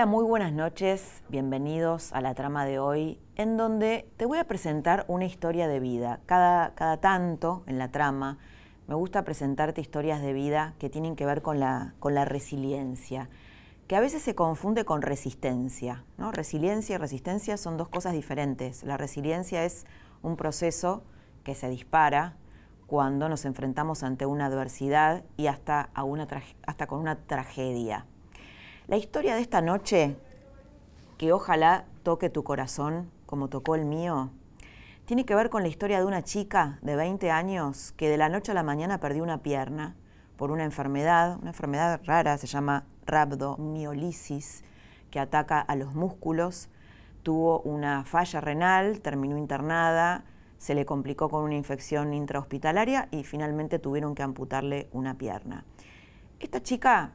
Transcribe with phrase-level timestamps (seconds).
[0.00, 4.44] Hola, muy buenas noches, bienvenidos a la trama de hoy, en donde te voy a
[4.44, 6.20] presentar una historia de vida.
[6.24, 8.38] Cada, cada tanto en la trama
[8.88, 13.28] me gusta presentarte historias de vida que tienen que ver con la, con la resiliencia,
[13.88, 16.02] que a veces se confunde con resistencia.
[16.16, 16.32] ¿no?
[16.32, 18.84] Resiliencia y resistencia son dos cosas diferentes.
[18.84, 19.84] La resiliencia es
[20.22, 21.02] un proceso
[21.44, 22.38] que se dispara
[22.86, 26.26] cuando nos enfrentamos ante una adversidad y hasta, a una
[26.66, 28.06] hasta con una tragedia.
[28.90, 30.16] La historia de esta noche,
[31.16, 34.30] que ojalá toque tu corazón como tocó el mío,
[35.04, 38.28] tiene que ver con la historia de una chica de 20 años que de la
[38.28, 39.94] noche a la mañana perdió una pierna
[40.36, 44.64] por una enfermedad, una enfermedad rara, se llama rabdomiolisis,
[45.12, 46.68] que ataca a los músculos.
[47.22, 50.24] Tuvo una falla renal, terminó internada,
[50.58, 55.64] se le complicó con una infección intrahospitalaria y finalmente tuvieron que amputarle una pierna.
[56.40, 57.12] Esta chica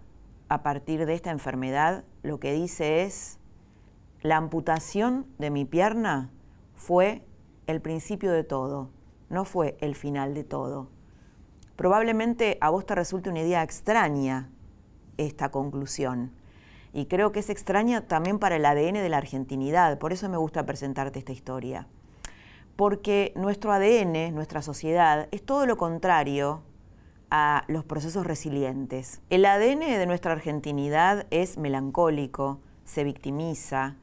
[0.50, 3.40] a partir de esta enfermedad, lo que dice es,
[4.22, 6.30] la amputación de mi pierna
[6.76, 7.24] fue
[7.68, 8.90] el principio de todo,
[9.30, 10.90] no fue el final de todo.
[11.76, 14.50] Probablemente a vos te resulte una idea extraña
[15.18, 16.32] esta conclusión.
[16.94, 20.38] Y creo que es extraña también para el ADN de la argentinidad, por eso me
[20.38, 21.88] gusta presentarte esta historia.
[22.76, 26.62] Porque nuestro ADN, nuestra sociedad, es todo lo contrario
[27.32, 29.22] a los procesos resilientes.
[29.30, 33.96] El ADN de nuestra argentinidad es melancólico, se victimiza,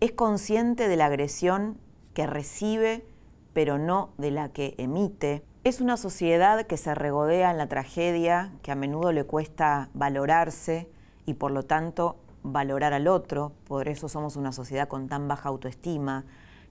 [0.00, 1.78] es consciente de la agresión
[2.14, 3.04] que recibe,
[3.52, 5.42] pero no de la que emite.
[5.64, 10.88] Es una sociedad que se regodea en la tragedia, que a menudo le cuesta valorarse
[11.24, 13.52] y por lo tanto valorar al otro.
[13.66, 16.24] Por eso somos una sociedad con tan baja autoestima,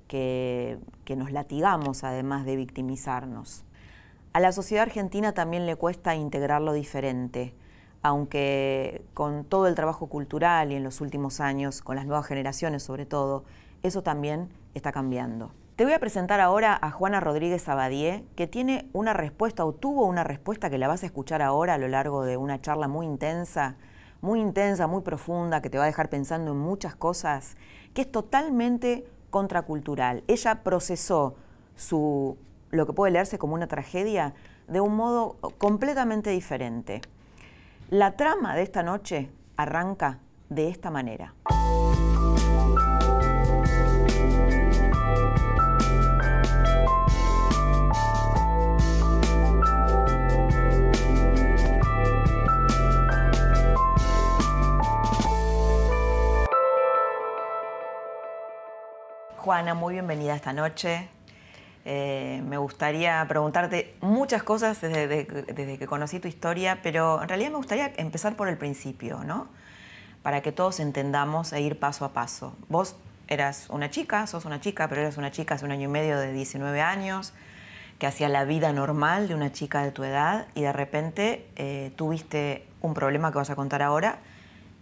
[0.08, 3.64] que, que nos latigamos además de victimizarnos.
[4.35, 7.56] A la sociedad argentina también le cuesta integrar lo diferente,
[8.01, 12.84] aunque con todo el trabajo cultural y en los últimos años, con las nuevas generaciones
[12.84, 13.46] sobre todo,
[13.81, 15.51] eso también está cambiando.
[15.78, 20.06] Te voy a presentar ahora a Juana Rodríguez Abadie, que tiene una respuesta o tuvo
[20.06, 23.06] una respuesta que la vas a escuchar ahora a lo largo de una charla muy
[23.06, 23.78] intensa,
[24.19, 27.56] muy intensa, muy profunda, que te va a dejar pensando en muchas cosas,
[27.94, 30.25] que es totalmente contracultural.
[30.28, 31.38] Ella procesó
[31.78, 32.38] su
[32.75, 34.34] lo que puede leerse como una tragedia
[34.68, 37.02] de un modo completamente diferente.
[37.90, 40.19] La trama de esta noche arranca
[40.50, 41.34] de esta manera.
[59.38, 61.08] Juana, muy bienvenida esta noche.
[61.88, 67.57] Eh, me gustaría preguntarte muchas cosas desde, que conocí tu historia, pero en realidad me
[67.57, 69.47] gustaría empezar por el principio, ¿no?
[70.23, 72.56] Para que todos entendamos e ir paso a paso.
[72.69, 72.96] Vos
[73.28, 76.18] eras una chica, sos una chica, pero eras una chica hace un año y medio
[76.18, 77.34] de 19 años,
[78.00, 81.94] que hacía la vida normal de una chica de tu edad y de repente eh,
[81.96, 84.17] tuviste un problema que vas a contar ahora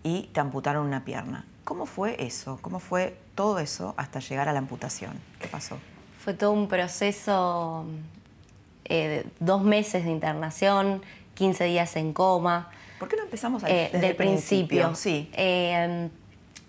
[0.03, 1.45] y te amputaron una pierna.
[1.65, 2.59] ¿Cómo fue eso?
[2.61, 5.19] ¿Cómo fue todo eso hasta llegar a la amputación?
[5.39, 5.77] ¿Qué pasó?
[6.23, 7.83] Fue todo un proceso,
[8.85, 11.01] eh, dos meses de internación,
[11.35, 12.71] 15 días en coma.
[12.97, 14.95] ¿Por qué no empezamos eh, desde el principio?
[14.95, 15.29] Sí.
[15.33, 16.07] Eh,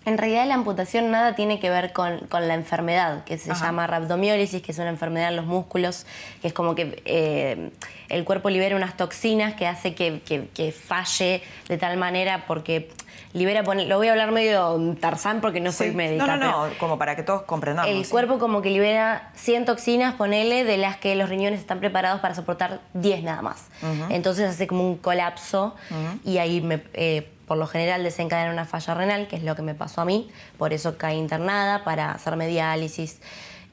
[0.03, 4.61] en realidad la amputación nada tiene que ver con, la enfermedad, que se llama rhabdomiólisis,
[4.61, 6.05] que es una enfermedad en los músculos,
[6.41, 7.71] que es como que
[8.09, 10.19] el cuerpo libera unas toxinas que hace que,
[10.53, 12.89] que falle de tal manera porque
[13.35, 16.25] libera, lo voy a hablar medio Tarzán porque no soy médica.
[16.25, 17.91] No, no, no, como para que todos comprendamos.
[17.91, 22.21] El cuerpo como que libera 100 toxinas, ponele, de las que los riñones están preparados
[22.21, 23.65] para soportar 10 nada más.
[24.09, 25.75] Entonces hace como un colapso
[26.23, 29.61] y ahí me, eh, por lo general desencadena una falla renal, que es lo que
[29.61, 33.19] me pasó a mí, por eso caí internada para hacerme diálisis.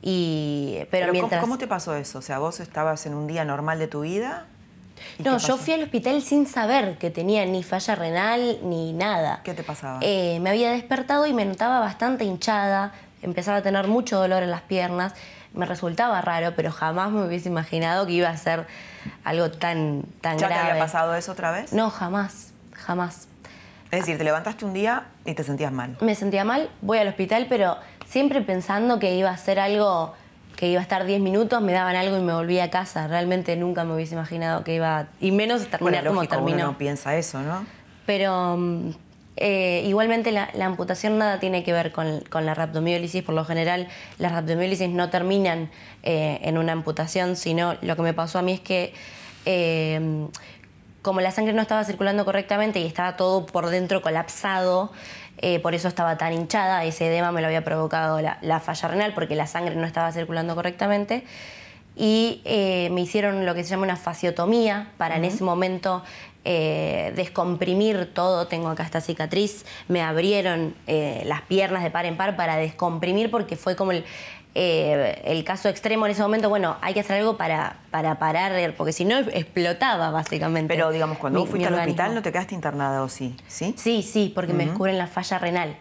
[0.05, 1.41] Y, pero, mientras...
[1.41, 2.19] ¿cómo, ¿Cómo te pasó eso?
[2.19, 4.47] O sea, vos estabas en un día normal de tu vida
[5.19, 9.41] no, yo fui al hospital sin saber que tenía ni falla renal ni nada.
[9.45, 9.99] ¿Qué te pasaba?
[10.03, 14.51] Eh, me había despertado y me notaba bastante hinchada, empezaba a tener mucho dolor en
[14.51, 15.15] las piernas.
[15.55, 18.67] me resultaba raro, pero jamás me hubiese imaginado que iba a ser
[19.23, 20.63] algo tan, tan ¿Ya grave.
[20.65, 21.75] te había pasado eso otra vez?
[21.75, 23.29] No, jamás, jamás.
[23.91, 25.99] Es decir, te levantaste un día y te sentías mal.
[26.01, 27.77] Me sentía mal, voy al hospital, pero
[28.07, 30.15] siempre pensando que iba a ser algo
[30.63, 33.09] que iba a estar 10 minutos, me daban algo y me volvía a casa.
[33.09, 36.57] Realmente nunca me hubiese imaginado que iba, y menos terminar Bueno, como lógico, terminó.
[36.59, 37.67] uno no piensa eso, ¿no?
[38.07, 38.91] Pero mm,
[39.39, 43.25] eh, igualmente la, la amputación nada tiene que ver con, con la rhabdomiólisis.
[43.25, 43.89] Por lo general,
[44.19, 45.69] las rhabdomiólisis no terminan
[46.05, 48.95] eh, en una amputación, sino lo que me pasó a mí es que
[49.47, 50.29] eh,
[51.03, 54.93] como la sangre no estaba circulando correctamente y estaba todo por dentro colapsado,
[55.43, 58.89] eh, por eso estaba tan hinchada, ese edema me lo había provocado la, la falla
[58.89, 61.25] renal porque la sangre no estaba circulando correctamente
[61.95, 66.03] y eh, me hicieron lo que se llama una fasiotomía para en ese momento
[66.45, 68.47] eh, descomprimir todo.
[68.47, 69.67] Tengo acá esta cicatriz.
[69.89, 74.05] Me abrieron eh, las piernas de par en par para descomprimir porque fue como el,
[74.55, 76.49] eh, el caso extremo en ese momento.
[76.49, 80.75] Bueno, hay que hacer algo para, para parar, porque si no explotaba básicamente.
[80.75, 83.75] Pero digamos, cuando mi- vos fuiste al hospital no te quedaste internada o sí, ¿sí?
[83.79, 85.77] Sí, sí, porque me descubren la falla renal.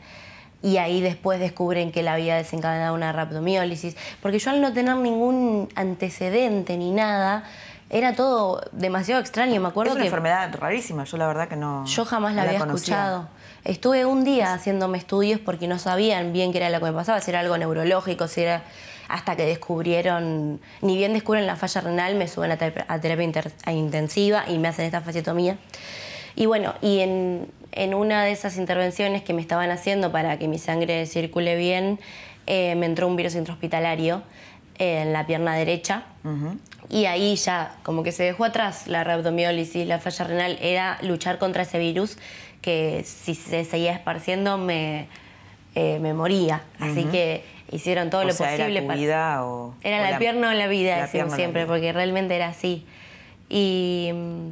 [0.63, 3.97] Y ahí después descubren que la había desencadenado una rhabdomiólisis.
[4.21, 7.43] Porque yo al no tener ningún antecedente ni nada,
[7.89, 9.59] era todo demasiado extraño.
[9.59, 11.85] Me acuerdo es una que enfermedad rarísima, yo la verdad que no.
[11.87, 13.27] yo jamás la no había escuchado.
[13.63, 17.19] Estuve un día haciéndome estudios porque no sabían bien qué era lo que me pasaba,
[17.21, 18.63] si era algo neurológico, si era
[19.07, 23.23] hasta que descubrieron, ni bien descubren la falla renal, me suben a, ter- a terapia
[23.23, 25.57] inter- a intensiva y me hacen esta fasciotomía.
[26.35, 30.47] Y bueno, y en, en una de esas intervenciones que me estaban haciendo para que
[30.47, 31.99] mi sangre circule bien,
[32.47, 34.23] eh, me entró un virus intrahospitalario
[34.79, 36.03] eh, en la pierna derecha.
[36.89, 41.37] Y ahí ya como que se dejó atrás la rhabdomiólisis, la falla renal, era luchar
[41.37, 42.17] contra ese virus
[42.61, 45.07] que si se seguía esparciendo me,
[45.75, 46.61] eh, me moría.
[46.79, 48.99] Así que hicieron todo O lo sea, posible era tu para...
[48.99, 49.73] vida o.
[49.81, 51.73] Era o la, pierna o la vida, la decimos la siempre, vida.
[51.73, 52.85] porque realmente era así.
[53.49, 54.49] Y mm,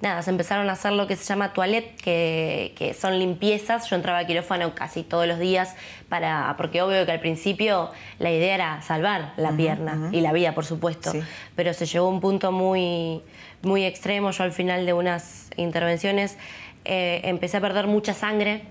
[0.00, 3.88] nada, se empezaron a hacer lo que se llama toilette, que, que son limpiezas.
[3.90, 5.76] Yo entraba a quirófano casi todos los días,
[6.08, 10.54] para, porque obvio que al principio la idea era salvar la pierna y la vida,
[10.54, 11.12] por supuesto.
[11.12, 11.20] Sí.
[11.56, 13.22] Pero se llegó a un punto muy,
[13.62, 14.30] muy extremo.
[14.30, 16.38] Yo al final de unas intervenciones
[16.84, 18.62] eh, empecé a perder mucha sangre.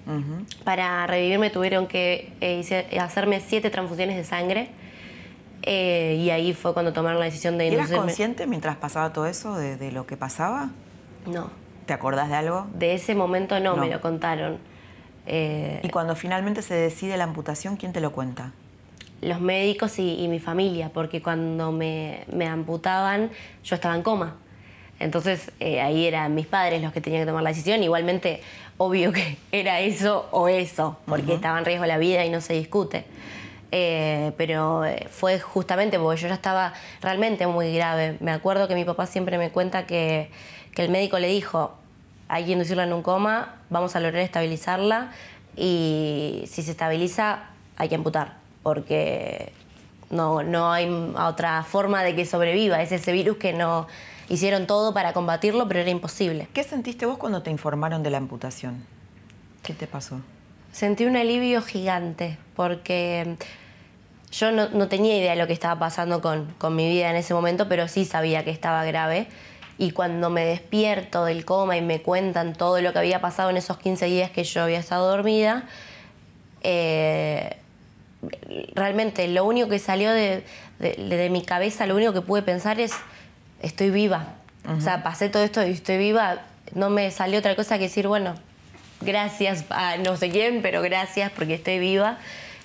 [0.64, 4.70] Para revivirme tuvieron que eh, hacerme siete transfusiones de sangre.
[5.64, 8.02] Eh, y ahí fue cuando tomaron la decisión de ¿Y eras inducirme.
[8.06, 10.70] consciente mientras pasaba todo eso de, de lo que pasaba?
[11.26, 11.50] No,
[11.86, 12.68] ¿Te acordás de algo?
[12.76, 13.82] de ese momento no, No.
[13.82, 14.58] me lo contaron.
[15.28, 18.52] Y cuando finalmente se decide la amputación, ¿quién te lo cuenta?
[19.22, 23.30] los médicos y, y mi familia, porque cuando me, me amputaban
[23.66, 24.38] yo estaba en coma.
[25.00, 27.82] Entonces eh, ahí eran mis padres los que tenían que tomar la decisión.
[27.82, 28.42] Igualmente,
[28.78, 32.54] obvio que era eso o eso, porque estaba en riesgo la vida y no se
[32.54, 33.06] discute.
[33.72, 38.18] Eh, pero eh, fue justamente porque yo ya estaba realmente muy grave.
[38.20, 40.32] Me acuerdo que mi papá siempre me cuenta que,
[40.74, 41.76] que el médico le dijo,
[42.28, 45.12] hay que inducirla en un coma, vamos a lograr estabilizarla
[45.56, 47.44] y si se estabiliza
[47.76, 49.52] hay que amputar, porque
[50.10, 52.82] no, no hay otra forma de que sobreviva.
[52.82, 53.88] Es ese virus que no
[54.30, 56.48] hicieron todo para combatirlo, pero era imposible.
[56.54, 58.84] ¿Qué sentiste vos cuando te informaron de la amputación?
[59.64, 60.22] ¿Qué te pasó?
[60.72, 63.36] Sentí un alivio gigante, porque
[64.32, 67.16] yo no, no tenía idea de lo que estaba pasando con, con mi vida en
[67.16, 69.28] ese momento, pero sí sabía que estaba grave.
[69.80, 73.58] Y cuando me despierto del coma y me cuentan todo lo que había pasado en
[73.58, 75.64] esos 15 días que yo había estado dormida,
[76.62, 77.56] eh,
[78.76, 80.44] realmente lo único que salió de,
[80.80, 82.92] de- de mi cabeza, lo único que pude pensar es,
[83.62, 84.36] estoy viva.
[84.68, 86.42] O sea, pasé todo esto y estoy viva.
[86.76, 88.36] No me salió otra cosa que decir, bueno,
[89.02, 92.18] gracias a no sé quién, pero gracias porque estoy viva.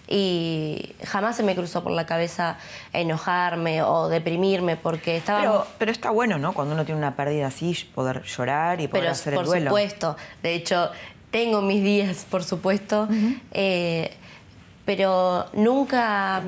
[0.06, 2.58] Y jamás se me cruzó por la cabeza
[2.92, 5.40] enojarme o deprimirme porque estaba...
[5.40, 6.52] Pero, pero está bueno, ¿no?
[6.52, 9.70] Cuando uno tiene una pérdida así, poder llorar y poder pero hacer por el duelo.
[9.70, 10.16] supuesto.
[10.42, 10.90] De hecho,
[11.30, 13.08] tengo mis días, por supuesto.
[13.52, 14.12] eh,
[14.84, 16.42] pero nunca,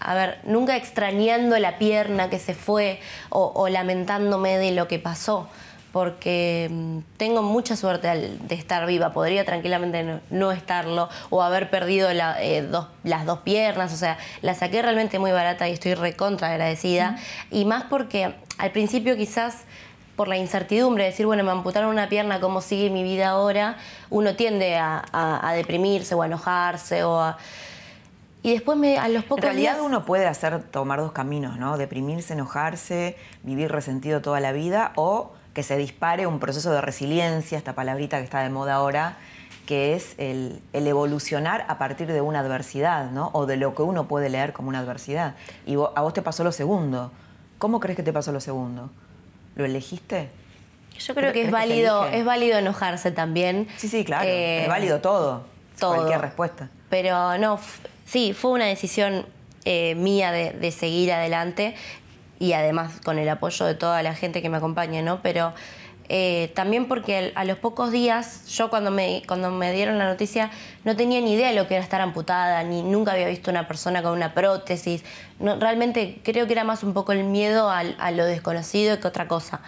[0.00, 3.00] a ver, nunca extrañando la pierna que se fue
[3.30, 5.48] o, o lamentándome de lo que pasó.
[5.92, 9.12] Porque mm, tengo mucha suerte de estar viva.
[9.12, 13.92] Podría tranquilamente no, no estarlo o haber perdido la- eh, dos- las dos piernas.
[13.94, 17.16] O sea, la saqué realmente muy barata y estoy recontra agradecida.
[17.50, 19.62] Y más porque al principio quizás
[20.14, 23.76] por la incertidumbre, de decir, bueno, me amputaron una pierna, ¿cómo sigue mi vida ahora?
[24.10, 27.38] Uno tiende a, a- a deprimirse o a enojarse o a...
[28.48, 29.84] Y después me, a los En pocos realidad días...
[29.84, 31.76] uno puede hacer tomar dos caminos, ¿no?
[31.76, 37.58] Deprimirse, enojarse, vivir resentido toda la vida o que se dispare un proceso de resiliencia,
[37.58, 39.18] esta palabrita que está de moda ahora,
[39.66, 43.28] que es el, evolucionar a partir de una adversidad, ¿no?
[43.34, 45.34] O de lo que uno puede leer como una adversidad.
[45.66, 47.12] Y a vos te pasó lo segundo.
[47.58, 48.88] ¿Cómo crees que te pasó lo segundo?
[49.56, 50.30] ¿Lo elegiste?
[50.98, 53.68] Yo creo que es válido, es válido enojarse también.
[53.76, 54.26] Sí, sí, claro.
[54.26, 55.42] es eh, válido todo.
[55.78, 55.96] Todo.
[55.96, 56.70] Cualquier respuesta.
[56.88, 57.60] Pero no,
[58.08, 59.26] sí, fue una decisión
[59.64, 61.74] eh, mía de, de, seguir adelante
[62.38, 65.20] y además con el apoyo de toda la gente que me acompaña, ¿no?
[65.22, 65.52] Pero
[66.10, 70.50] eh, también porque a los pocos días, yo cuando me, cuando me dieron la noticia
[70.84, 73.68] no tenía ni idea de lo que era estar amputada, ni nunca había visto una
[73.68, 75.04] persona con una prótesis.
[75.38, 79.28] No, realmente creo que era más un poco el miedo a, lo desconocido que otra
[79.28, 79.60] cosa.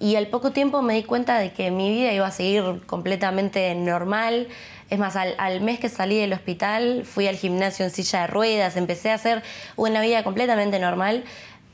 [0.00, 3.72] Y al poco tiempo me di cuenta de que mi vida iba a seguir completamente
[3.76, 4.48] normal.
[4.90, 8.26] Es más, al, al, mes que salí del hospital fui al gimnasio en silla de
[8.26, 9.42] ruedas, empecé a hacer
[9.76, 11.24] una vida completamente normal.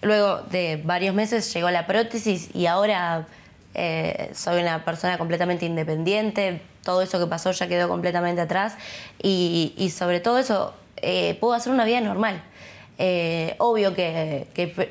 [0.02, 3.26] Luego de varios meses llegó la prótesis y ahora
[3.74, 8.76] eh, soy una persona completamente independiente, todo eso que pasó ya quedó completamente atrás
[9.22, 12.42] y, sobre todo eso eh, puedo hacer una vida normal.
[12.96, 14.46] Eh, obvio que,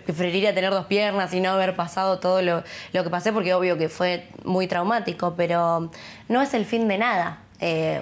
[0.06, 3.88] preferiría tener dos piernas y no haber pasado todo lo, que pasé, porque obvio que
[3.88, 5.90] fue muy traumático, pero
[6.28, 7.40] no es el fin de nada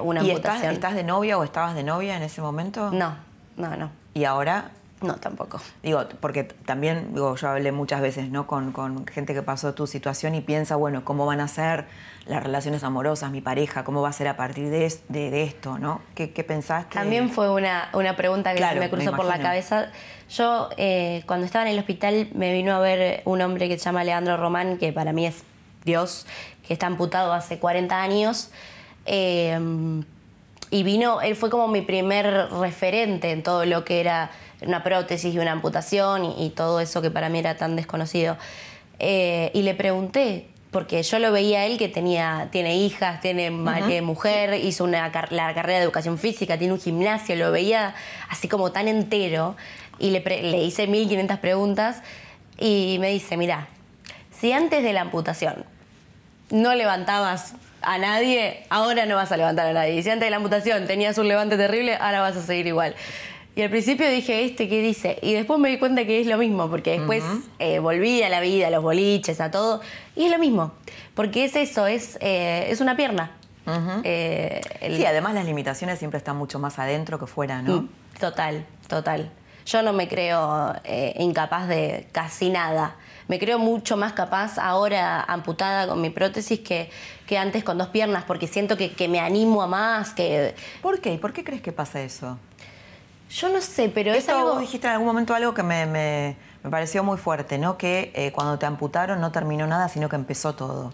[0.01, 2.89] una ¿Y estás de novia o estabas de novia en ese momento?
[2.89, 3.15] No,
[3.57, 3.91] no, no.
[4.15, 5.59] ¿Y ahora no, tampoco.
[5.81, 8.45] Digo, porque también, digo, yo hablé muchas veces, ¿no?
[8.45, 11.85] Con, gente que pasó tu situación y piensa, bueno, ¿cómo van a ser
[12.27, 13.83] las relaciones amorosas, mi pareja?
[13.83, 16.01] ¿Cómo va a ser a partir de, de, esto, no?
[16.13, 16.93] ¿Qué, pensaste?
[16.93, 19.91] También fue una, una pregunta que me cruzó por la cabeza.
[20.29, 23.85] Yo, eh, cuando estaba en el hospital, me vino a ver un hombre que se
[23.85, 25.43] llama Leandro Román, que para mí es
[25.83, 26.27] Dios,
[26.67, 28.51] que está amputado hace 40 años.
[29.07, 29.59] Eh,
[30.73, 34.31] y vino, él fue como mi primer referente en todo lo que era
[34.61, 38.37] una prótesis y una amputación y, todo eso que para mí era tan desconocido.
[38.99, 43.51] Eh, y le pregunté, porque yo lo veía a él que tenía, tiene hijas, tiene
[43.51, 47.95] mujer, hizo una, la carrera de educación física, tiene un gimnasio, lo veía
[48.29, 49.55] así como tan entero.
[49.99, 52.01] Y le, le hice 1500 preguntas
[52.57, 53.67] y me dice, mira,
[54.31, 55.65] si antes de la amputación
[56.49, 60.01] no levantabas a nadie, ahora no vas a levantar a nadie.
[60.03, 62.95] Si antes de la amputación tenías un levante terrible, ahora vas a seguir igual.
[63.55, 65.19] Y al principio dije, ¿este qué dice?
[65.21, 67.23] Y después me di cuenta que es lo mismo, porque después
[67.59, 69.81] eh, volví a la vida, a los boliches, a todo,
[70.15, 70.71] y es lo mismo.
[71.15, 73.31] Porque es eso, es, eh, es una pierna.
[74.03, 74.61] Eh,
[74.95, 77.83] sí, además las limitaciones siempre están mucho más adentro que fuera, ¿no?
[77.83, 77.89] Mm,
[78.19, 79.31] total, total.
[79.65, 80.73] Yo no me creo
[81.19, 82.95] incapaz de casi nada.
[83.27, 86.89] Me creo mucho más capaz ahora amputada con mi prótesis que,
[87.27, 90.13] que antes con dos piernas, porque siento que, que me animo a más.
[90.13, 90.55] Que...
[90.81, 91.17] ¿Por qué?
[91.17, 92.37] ¿Por qué crees que pasa eso?
[93.31, 94.53] Yo no sé, pero es algo...
[94.53, 96.35] Vos dijiste en algún momento algo que me, me,
[96.69, 97.77] pareció muy fuerte, ¿no?
[97.77, 100.93] Que eh, cuando te amputaron no terminó nada, sino que empezó todo.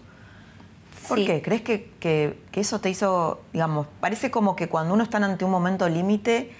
[1.08, 1.42] ¿Por qué?
[1.42, 5.50] ¿Crees que, que, eso te hizo, digamos, parece como que cuando uno está ante un
[5.50, 6.52] momento límite,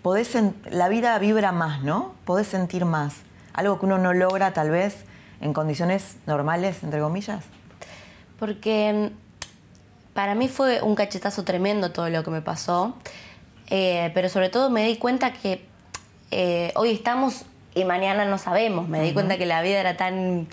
[0.00, 0.36] podés
[0.70, 2.14] la vida vibra más, ¿no?
[2.24, 3.16] Podés sentir más.
[3.52, 5.04] Algo que uno no logra tal vez
[5.42, 7.44] en condiciones normales, entre comillas.
[8.38, 12.94] Porque mm, para mí fue un cachetazo tremendo todo lo que me pasó.
[13.70, 15.64] Eh, pero sobre todo me di cuenta que
[16.30, 18.88] eh, hoy estamos y mañana no sabemos.
[18.88, 20.48] Me di cuenta que la vida era tan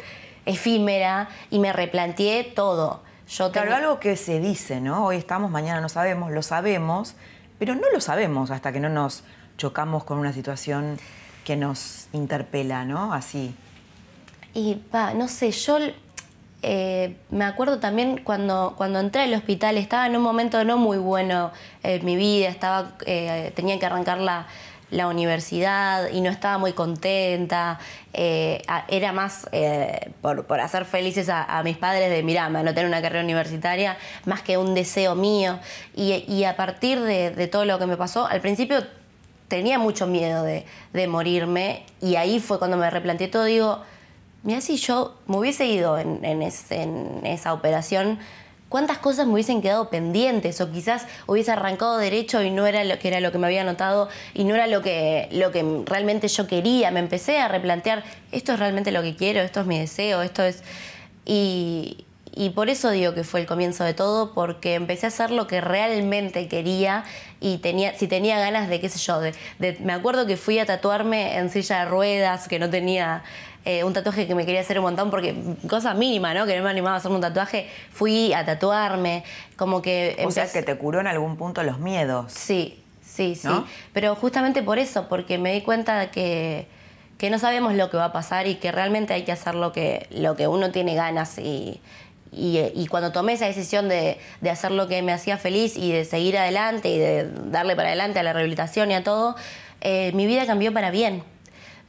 [0.45, 3.03] efímera y me replanteé todo.
[3.27, 5.05] Yo claro, algo que se dice, ¿no?
[5.05, 7.15] Hoy estamos, mañana no sabemos, lo sabemos,
[7.59, 9.23] pero no lo sabemos hasta que no nos
[9.57, 10.97] chocamos con una situación
[11.43, 13.13] que nos interpela, ¿no?
[13.13, 13.53] Así.
[14.53, 15.77] Y, va, no sé, yo
[16.69, 20.97] eh, me acuerdo también cuando, cuando entré al hospital, estaba en un momento no muy
[20.97, 24.47] bueno en mi vida, estaba, eh, tenía que arrancar la,
[25.07, 27.79] universidad y no estaba muy contenta.
[28.11, 29.47] Eh, era más
[30.21, 34.57] por, hacer felices a, mis padres de, mirá, no tener una carrera universitaria, más que
[34.57, 35.59] un deseo mío.
[35.95, 38.85] Y, a partir de, todo lo que me pasó, al principio
[39.47, 43.83] tenía mucho miedo de, de morirme y ahí fue cuando me replanteé todo, digo,
[44.47, 48.17] Mira, si yo me hubiese ido en, esa operación,
[48.69, 50.61] ¿cuántas cosas me hubiesen quedado pendientes?
[50.61, 53.65] O quizás hubiese arrancado derecho y no era lo que era lo que me había
[53.65, 56.91] notado y no era lo que, lo que realmente yo quería.
[56.91, 60.43] Me empecé a replantear, esto es realmente lo que quiero, esto es mi deseo, esto
[60.43, 60.63] es...
[61.25, 62.05] Y,
[62.55, 65.61] por eso digo que fue el comienzo de todo, porque empecé a hacer lo que
[65.61, 67.03] realmente quería
[67.39, 69.19] y tenía, si tenía ganas de, qué sé yo,
[69.79, 73.23] me acuerdo que fui a tatuarme en silla de ruedas, que no tenía
[73.65, 75.35] eh, un tatuaje que me quería hacer un montón porque
[75.67, 76.45] cosa mínima, ¿no?
[76.45, 79.23] Que no me animaba a hacerme un tatuaje, fui a tatuarme,
[79.55, 80.23] como que...
[80.25, 82.31] O sea, que te curó en algún punto los miedos.
[82.31, 83.49] Sí, sí, sí.
[83.93, 86.67] Pero justamente por eso, porque me di cuenta que,
[87.17, 89.73] que no sabemos lo que va a pasar y que realmente hay que hacer lo
[89.73, 91.81] que, lo que uno tiene ganas y,
[92.31, 96.05] y, cuando tomé esa decisión de, de, hacer lo que me hacía feliz y de
[96.05, 99.35] seguir adelante y de darle para adelante a la rehabilitación y a todo,
[99.81, 101.23] eh, mi vida cambió para bien.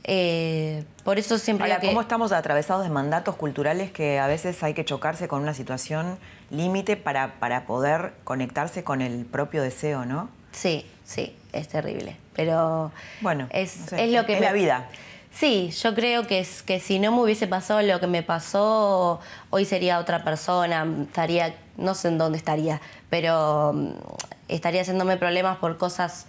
[0.05, 1.71] Eh, por eso siempre...
[1.71, 5.55] Ahora, ¿cómo estamos atravesados de mandatos culturales que a veces hay que chocarse con una
[5.55, 6.19] situación
[6.51, 10.31] límite para, para poder conectarse con el propio deseo, ¿no?
[10.53, 12.17] Sí, sí, es terrible.
[12.35, 14.35] Pero bueno, es, es lo que...
[14.35, 14.89] Es la vida.
[15.39, 19.21] Sí, yo creo que, es, que si no me hubiese pasado lo que me pasó,
[19.51, 23.91] hoy sería otra persona, estaría, no sé en dónde estaría, pero mm,
[24.49, 26.27] estaría haciéndome problemas por cosas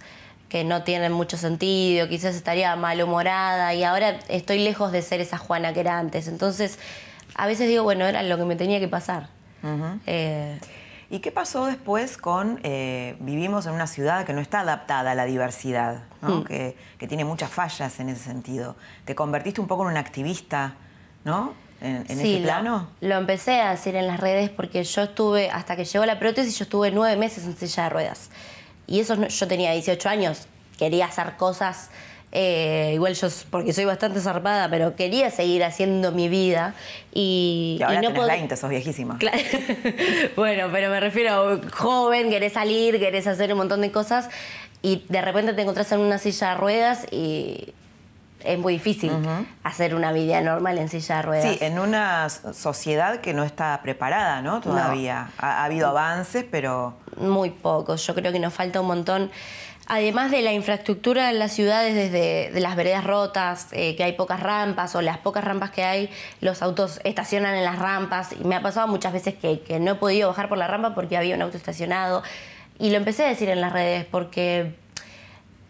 [0.48, 5.38] que no tienen mucho sentido, quizás estaría malhumorada y ahora estoy lejos de ser esa
[5.38, 6.28] Juana que era antes.
[6.28, 6.78] Entonces,
[7.34, 9.28] a veces digo, bueno, era lo que me tenía que pasar.
[11.12, 15.14] ¿Y qué pasó después con, eh, vivimos en una ciudad que no está adaptada a
[15.16, 16.42] la diversidad, hmm.
[16.42, 16.76] que,
[17.08, 18.76] tiene muchas fallas en ese sentido?
[19.04, 20.74] ¿Te convertiste un poco en una activista,
[21.24, 21.54] ¿no?
[21.80, 22.90] En, ese plano.
[23.00, 26.18] Lo, lo empecé a decir en las redes porque yo estuve, hasta que llegó la
[26.18, 28.30] prótesis, yo estuve nueve meses en silla de ruedas.
[28.86, 30.46] Y eso yo tenía 18 años,
[30.78, 31.90] quería hacer cosas
[32.32, 36.74] eh, igual yo, porque soy bastante zarpada, pero quería seguir haciendo mi vida.
[37.12, 39.18] Y, y ahora no tenés 20, sos viejísima.
[40.36, 44.28] bueno, pero me refiero a joven, querés salir, querés hacer un montón de cosas
[44.82, 47.74] y de repente te encontrás en una silla de ruedas y
[48.44, 49.12] es muy difícil
[49.64, 51.56] hacer una vida normal en silla de ruedas.
[51.56, 54.60] Sí, en una sociedad que no está preparada, ¿no?
[54.60, 55.30] Todavía.
[55.36, 56.94] Ha, ha, habido avances, pero...
[57.18, 58.06] Muy pocos.
[58.06, 59.30] Yo creo que nos falta un montón
[59.86, 64.12] además de la infraestructura en las ciudades, desde de las veredas rotas, eh, que hay
[64.12, 66.10] pocas rampas o las pocas rampas que hay,
[66.40, 68.32] los autos estacionan en las rampas.
[68.38, 71.16] Y me ha pasado muchas veces que, no he podido bajar por la rampa porque
[71.16, 72.22] había un auto estacionado.
[72.78, 74.74] Y lo empecé a decir en las redes porque,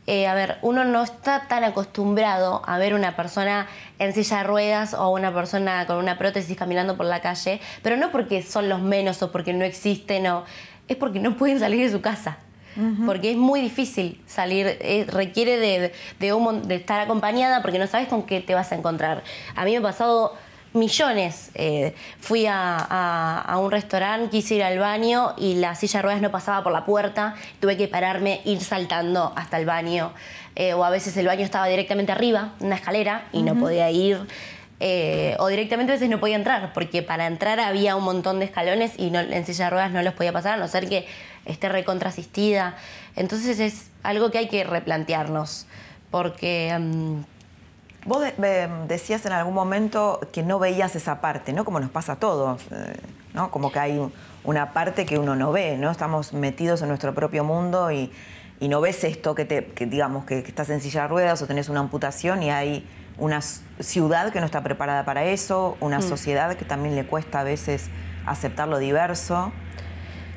[0.07, 4.45] eh, a ver, uno no está tan acostumbrado a ver una persona en silla de
[4.45, 8.69] ruedas o una persona con una prótesis caminando por la calle, pero no porque son
[8.69, 10.45] los menos o porque no existen, o,
[10.89, 12.39] es porque no pueden salir de su casa
[13.05, 18.23] porque es muy difícil salir, eh, requiere de, de, estar acompañada porque no sabes con
[18.23, 19.23] qué te vas a encontrar.
[19.57, 20.35] A mí me ha pasado
[20.73, 21.51] millones.
[21.55, 26.31] Eh, fui a, un restaurante, quise ir al baño y la silla de ruedas no
[26.31, 30.13] pasaba por la puerta, tuve que pararme, ir saltando hasta el baño.
[30.57, 34.19] Eh, o a veces el baño estaba directamente arriba, una escalera, y no podía ir.
[35.39, 38.93] o directamente a veces no podía entrar, porque para entrar había un montón de escalones
[38.97, 41.07] y en silla de ruedas no los podía pasar, a no ser que
[41.51, 42.77] esté recontrasistida.
[43.17, 45.67] Entonces es algo que hay que replantearnos,
[46.11, 46.77] porque...
[46.79, 47.23] Mm,
[48.07, 48.25] Vos
[48.89, 51.67] decías en algún momento que no veías esa parte, ¿no?
[51.67, 52.97] Como nos pasa a todos, eh,
[53.35, 53.51] ¿no?
[53.51, 55.91] Como que hay una parte que uno no ve, ¿no?
[55.91, 58.11] Estamos metidos en nuestro propio mundo y,
[58.61, 61.81] no ves esto que, te, digamos, que, estás en silla de ruedas o tenés una
[61.81, 62.87] amputación y hay
[63.19, 66.03] una ciudad que no está preparada para eso, una mm.
[66.03, 67.89] sociedad que también le cuesta a veces
[68.25, 69.53] aceptar lo diverso.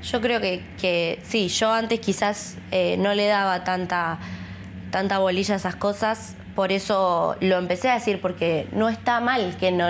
[0.04, 4.20] Yo creo que, sí, yo antes quizás eh, no le daba tanta,
[4.92, 9.56] tanta bolilla a esas cosas, por eso lo empecé a decir, porque no está mal
[9.60, 9.88] que no,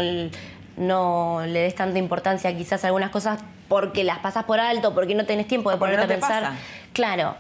[0.77, 5.15] no le des tanta importancia quizás a algunas cosas porque las pasas por alto, porque
[5.15, 6.51] no tenés tiempo de ponerte a pensar.
[6.93, 7.35] Claro.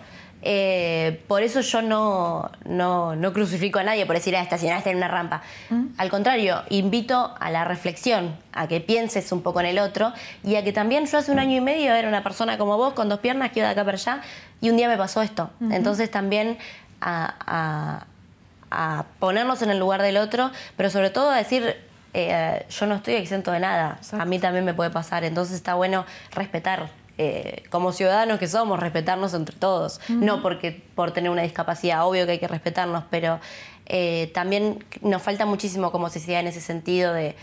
[0.45, 5.07] Eh, por eso yo no, no, crucifico a nadie por decir, ah, estacionaste en una
[5.07, 5.41] rampa.
[5.69, 5.85] Mm.
[5.97, 10.11] Al contrario, invito a la reflexión, a que pienses un poco en el otro
[10.43, 12.93] y a que también yo hace un año y medio era una persona como vos,
[12.93, 14.21] con dos piernas, que iba de acá para allá,
[14.59, 15.49] y un día me pasó esto.
[15.71, 16.57] Entonces también
[16.99, 18.05] a,
[19.19, 21.75] ponernos en el lugar del otro, pero sobre todo a decir,
[22.13, 25.75] eh, yo no estoy exento de nada, a mí también me puede pasar, entonces está
[25.75, 29.99] bueno respetar eh, como ciudadanos que somos, respetarnos entre todos.
[30.09, 33.39] No porque por tener una discapacidad, obvio que hay que respetarnos, pero
[33.85, 37.35] eh, también nos falta muchísimo como sociedad en ese sentido de,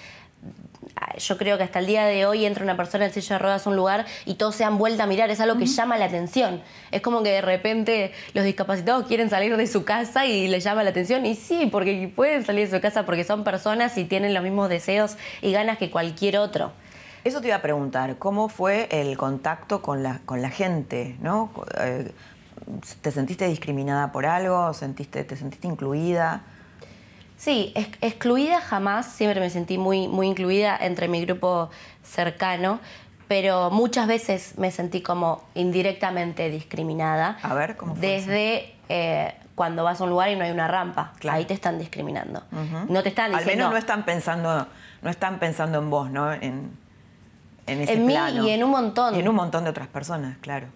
[1.18, 3.66] yo creo que hasta el día de hoy entra una persona en silla de ruedas
[3.66, 6.06] a un lugar y todos se han vuelto a mirar, es algo que llama la
[6.06, 6.62] atención.
[6.90, 10.82] Es como que de repente los discapacitados quieren salir de su casa y les llama
[10.82, 11.26] la atención.
[11.26, 14.68] Y sí, porque pueden salir de su casa porque son personas y tienen los mismos
[14.68, 16.72] deseos y ganas que cualquier otro.
[17.24, 21.16] Eso te iba a preguntar, ¿cómo fue el contacto con la, con la gente?
[21.20, 21.50] ¿no?
[21.78, 22.12] Eh,
[23.02, 24.72] ¿Te sentiste discriminada por algo?
[24.72, 26.42] ¿Sentiste, ¿Te sentiste incluida?
[27.36, 31.70] Sí, excluida jamás, siempre me sentí muy, muy incluida entre mi grupo
[32.02, 32.80] cercano,
[33.28, 37.38] pero muchas veces me sentí como indirectamente discriminada.
[37.42, 40.68] A ver, ¿cómo fue Desde eh, cuando vas a un lugar y no hay una
[40.68, 42.42] rampa, ahí te están discriminando.
[42.88, 43.36] No te están diciendo...
[43.36, 44.66] Al menos no están pensando,
[45.00, 46.32] no están pensando en vos, ¿no?
[46.32, 46.70] En
[47.70, 49.14] en mí y en un montón.
[49.14, 50.66] Y en un montón de otras personas, claro.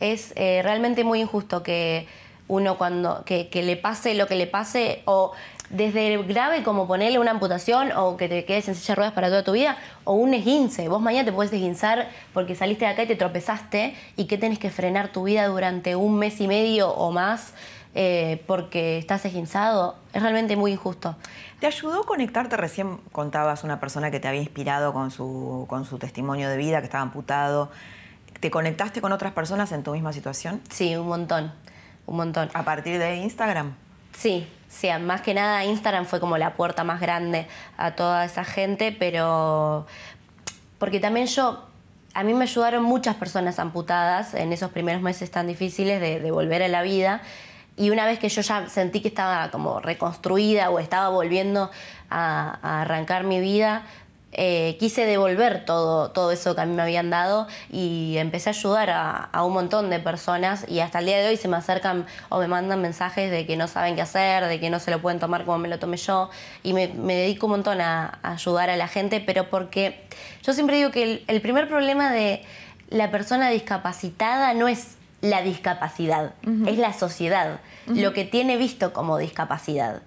[0.00, 2.08] Es eh, realmente muy injusto que
[2.48, 5.32] uno cuando que, le pase lo que le pase o
[5.70, 9.28] Desde grave como ponerle una amputación o que te quedes en silla de ruedas para
[9.28, 10.88] toda tu vida, o un esguince.
[10.88, 14.58] Vos mañana te puedes esguinzar porque saliste de acá y te tropezaste y que tenés
[14.58, 17.54] que frenar tu vida durante un mes y medio o más
[17.94, 19.96] eh, porque estás esguinzado.
[20.12, 21.16] Es realmente muy injusto.
[21.58, 22.56] ¿Te ayudó conectarte?
[22.56, 26.78] Recién contabas una persona que te había inspirado con su, con su testimonio de vida,
[26.78, 27.70] que estaba amputado.
[28.38, 30.60] ¿Te conectaste con otras personas en tu misma situación?
[30.70, 31.52] Sí, un montón,
[32.06, 32.48] un montón.
[32.54, 33.74] ¿A partir de Instagram?
[34.16, 38.44] Sí, sí, más que nada Instagram fue como la puerta más grande a toda esa
[38.44, 39.86] gente, pero
[40.78, 41.66] porque también yo,
[42.14, 46.30] a mí me ayudaron muchas personas amputadas en esos primeros meses tan difíciles de, de
[46.30, 47.20] volver a la vida
[47.80, 51.70] y una vez que yo ya sentí que estaba como reconstruida o estaba volviendo
[52.10, 53.84] a, arrancar mi vida,
[54.32, 58.52] eh, quise devolver todo, todo eso que a mí me habían dado y empecé a
[58.52, 62.04] ayudar a, un montón de personas y hasta el día de hoy se me acercan
[62.28, 65.00] o me mandan mensajes de que no saben qué hacer, de que no se lo
[65.00, 66.28] pueden tomar como me lo tomé yo.
[66.62, 70.04] Y me, dedico un montón a, ayudar a la gente, pero porque
[70.42, 72.42] yo siempre digo que el primer problema de
[72.90, 76.32] la persona discapacitada no es la discapacidad,
[76.66, 80.02] es la sociedad, lo que tiene visto como discapacidad.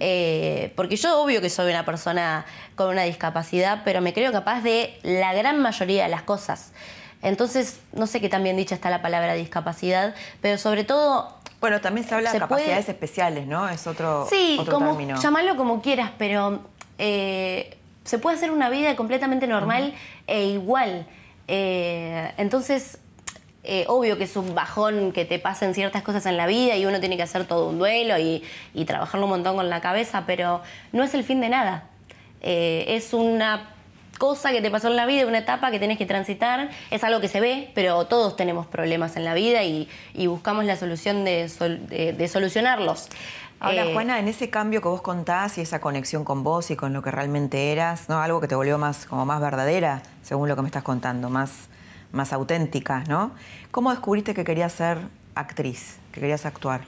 [0.00, 4.60] Eh, porque yo obvio que soy una persona con una discapacidad, pero me creo capaz
[4.62, 6.72] de la gran mayoría de las cosas.
[7.22, 11.36] Entonces, no sé qué tan bien dicha está la palabra discapacidad, pero sobre todo...
[11.60, 13.68] Bueno, también se habla de capacidades especiales, ¿no?
[13.68, 16.60] Es otro, sí, como, llamarlo como quieras, pero
[16.98, 19.94] eh, se puede hacer una vida completamente normal
[20.28, 21.06] e igual.
[21.48, 22.98] Eh, entonces,
[23.70, 26.86] eh, obvio que es un bajón que te pasen ciertas cosas en la vida y
[26.86, 28.42] uno tiene que hacer todo un duelo y,
[28.86, 31.84] trabajarlo un montón con la cabeza, pero no es el fin de nada.
[32.40, 33.74] Eh, es una
[34.16, 37.20] cosa que te pasó en la vida, una etapa que tienes que transitar, es algo
[37.20, 39.86] que se ve, pero todos tenemos problemas en la vida y,
[40.26, 43.10] buscamos la solución de, solucionarlos.
[43.60, 46.76] Ahora, eh, Juana, en ese cambio que vos contás y esa conexión con vos y
[46.76, 48.22] con lo que realmente eras, ¿no?
[48.22, 51.68] Algo que te volvió más, como más verdadera, según lo que me estás contando, más
[52.12, 53.32] más auténticas, ¿no?
[53.78, 54.98] ¿Cómo descubriste que querías ser
[55.36, 56.80] actriz, que querías actuar?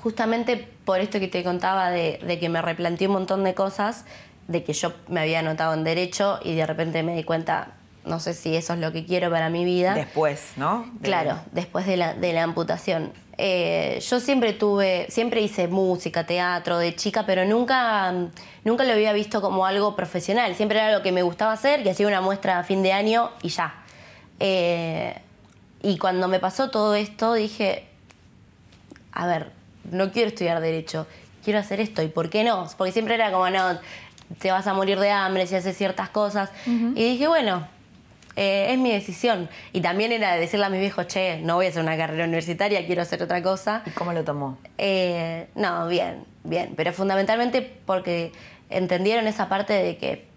[0.00, 4.04] Justamente por esto que te contaba de, que me replanteé un montón de cosas,
[4.46, 7.72] de que yo me había anotado en derecho y de repente me di cuenta,
[8.04, 9.92] no sé si eso es lo que quiero para mi vida.
[9.94, 10.88] Después, ¿no?
[11.02, 13.12] Claro, después de la, amputación.
[13.36, 18.14] Eh, yo siempre tuve, siempre hice música, teatro de chica, pero nunca,
[18.62, 20.54] nunca lo había visto como algo profesional.
[20.54, 23.32] Siempre era algo que me gustaba hacer, que hacía una muestra a fin de año
[23.42, 23.74] y ya.
[24.38, 25.22] Eh,
[25.82, 27.86] y cuando me pasó todo esto dije,
[29.12, 29.52] a ver,
[29.90, 31.06] no quiero estudiar derecho,
[31.44, 32.68] quiero hacer esto, ¿y por qué no?
[32.76, 33.78] Porque siempre era como, no,
[34.38, 36.50] te vas a morir de hambre si haces ciertas cosas.
[36.66, 37.66] Y dije, bueno,
[38.36, 39.48] eh, es mi decisión.
[39.72, 42.86] Y también era decirle a mis viejos, che, no voy a hacer una carrera universitaria,
[42.86, 43.82] quiero hacer otra cosa.
[43.86, 44.58] ¿Y cómo lo tomó?
[44.78, 48.32] Eh, no, bien, bien, pero fundamentalmente porque
[48.68, 50.28] entendieron esa parte de que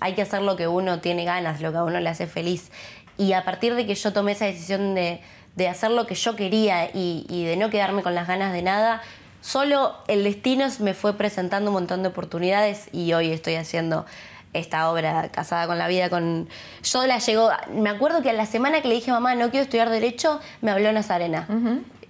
[0.00, 2.70] hay que hacer lo que uno tiene ganas, lo que a uno le hace feliz.
[3.18, 5.20] Y a partir de que yo tomé esa decisión de,
[5.68, 9.02] hacer lo que yo quería y, de no quedarme con las ganas de nada,
[9.40, 14.06] solo el destino me fue presentando un montón de oportunidades y hoy estoy haciendo
[14.54, 16.48] esta obra casada con la vida con
[16.82, 19.62] yo la llegó me acuerdo que a la semana que le dije mamá no quiero
[19.62, 21.46] estudiar derecho me habló Nazarena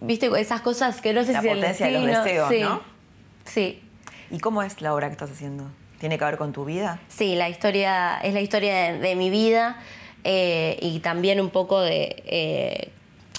[0.01, 2.81] viste esas cosas que no sé la si potencia el de los deseos sí, ¿no?
[3.45, 3.83] sí.
[4.31, 5.69] Y cómo es la obra que estás haciendo
[5.99, 7.01] ¿Tiene que ver con tu vida?
[7.09, 9.79] Sí, la historia es la historia de, mi vida
[10.31, 12.91] eh, y también un poco de eh,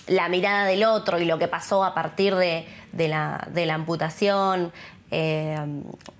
[0.07, 2.65] la mirada del otro y lo que pasó a partir de,
[2.97, 4.71] la, amputación.
[5.11, 5.55] Eh,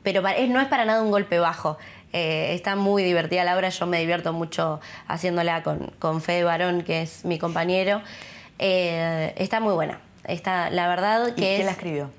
[0.04, 1.80] pero no es para nada un golpe bajo.
[2.12, 7.02] está muy divertida la obra, yo me divierto mucho haciéndola con, con Fede Barón, que
[7.02, 8.04] es mi compañero.
[8.60, 10.00] está muy buena.
[10.26, 12.12] Está, la verdad que ¿Y ¿Quién la escribió?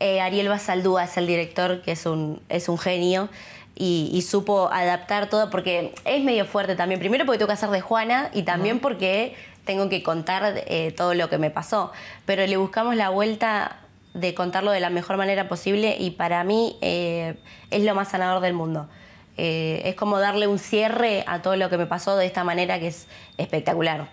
[0.00, 3.28] Eh, Ariel Basaldúa es el director, que es un, es un genio.
[3.74, 7.00] Y, supo adaptar todo, porque es medio fuerte también.
[7.00, 11.14] Primero porque tengo que hacer de Juana y también porque tengo que contar eh, todo
[11.14, 11.90] lo que me pasó.
[12.24, 13.78] Pero le buscamos la vuelta
[14.14, 17.34] de contarlo de la mejor manera posible y para mí eh,
[17.70, 18.88] es lo más sanador del mundo.
[19.36, 22.88] es como darle un cierre a todo lo que me pasó de esta manera que
[22.88, 23.08] es
[23.38, 24.08] espectacular.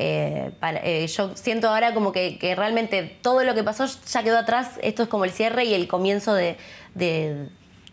[0.00, 4.78] Eh, eh, yo siento ahora como que, realmente todo lo que pasó ya quedó atrás,
[4.82, 6.56] esto es como el cierre y el comienzo de,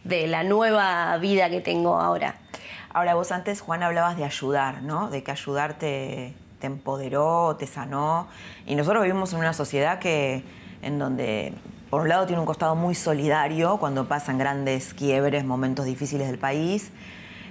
[0.05, 2.35] la nueva vida que tengo ahora.
[2.93, 5.09] Ahora vos antes, Juan, hablabas de ayudar, ¿no?
[5.09, 8.27] De que ayudar te, empoderó, te sanó.
[8.65, 10.43] Y nosotros vivimos en una sociedad que,
[10.81, 11.53] en donde,
[11.89, 16.39] por un lado, tiene un costado muy solidario cuando pasan grandes quiebres, momentos difíciles del
[16.39, 16.91] país.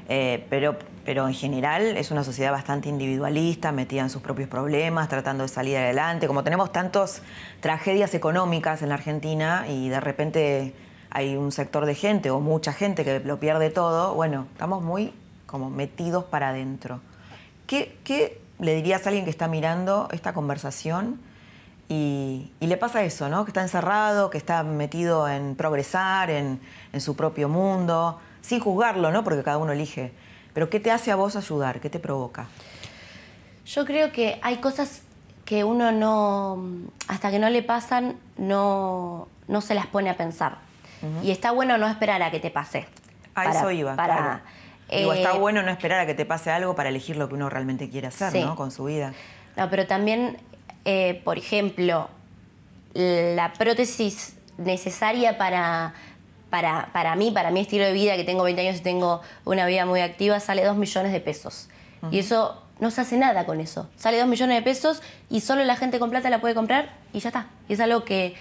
[0.09, 5.09] Eh, pero, pero en general es una sociedad bastante individualista, metida en sus propios problemas,
[5.09, 6.27] tratando de salir adelante.
[6.27, 7.23] Como tenemos tantas
[7.61, 10.75] tragedias económicas en la Argentina y de repente
[11.15, 15.15] hay un sector de gente o mucha gente que lo pierde todo, bueno, estamos muy
[15.47, 17.01] como metidos para adentro.
[17.69, 21.21] ¿Qué, le dirías a alguien que está mirando esta conversación
[21.89, 23.45] y, le pasa eso, ¿no?
[23.45, 26.61] Que está encerrado, que está metido en progresar, en,
[26.93, 29.23] en, su propio mundo, sin juzgarlo, ¿no?
[29.23, 30.13] Porque cada uno elige.
[30.53, 31.81] Pero ¿qué te hace a vos ayudar?
[31.81, 32.49] ¿Qué te provoca?
[33.67, 35.03] Yo creo que hay cosas
[35.45, 40.74] que uno no, hasta que no le pasan, no, no se las pone a pensar.
[41.23, 42.87] Y está bueno no esperar a que te pase.
[43.35, 43.97] A eso iba.
[43.97, 44.43] Para,
[44.89, 47.51] está eh, bueno no esperar a que te pase algo para elegir lo que uno
[47.51, 48.57] realmente quiere hacer, ¿no?
[48.57, 49.13] Con su vida.
[49.57, 50.39] No, pero también,
[50.85, 52.09] eh, por ejemplo,
[52.95, 55.95] la prótesis necesaria para,
[56.51, 59.67] para, para, mí, para mi estilo de vida, que tengo 20 años y tengo una
[59.67, 61.69] vida muy activa, sale 2 millones de pesos.
[62.11, 63.89] Y eso no se hace nada con eso.
[63.97, 67.21] Sale 2 millones de pesos y solo la gente con plata la puede comprar y
[67.21, 67.47] ya está.
[67.67, 68.35] Y es algo que,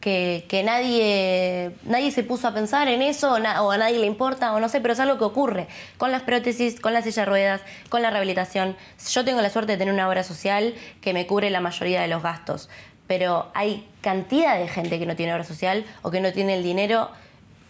[0.00, 4.60] que, nadie, nadie se puso a pensar en eso o, a nadie le importa o
[4.60, 7.60] no sé, pero es algo que ocurre con las prótesis, con la silla de ruedas,
[7.88, 8.76] con la rehabilitación.
[9.10, 12.08] Yo tengo la suerte de tener una obra social que me cubre la mayoría de
[12.08, 12.68] los gastos,
[13.06, 16.62] pero hay cantidad de gente que no tiene obra social o que no tiene el
[16.62, 17.10] dinero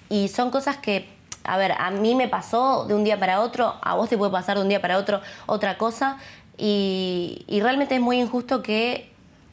[0.08, 3.76] y son cosas que a ver, a mí me pasó de un día para otro,
[3.80, 6.18] a vos te puede pasar de un día para otro otra cosa,
[6.58, 9.10] y, realmente es muy injusto que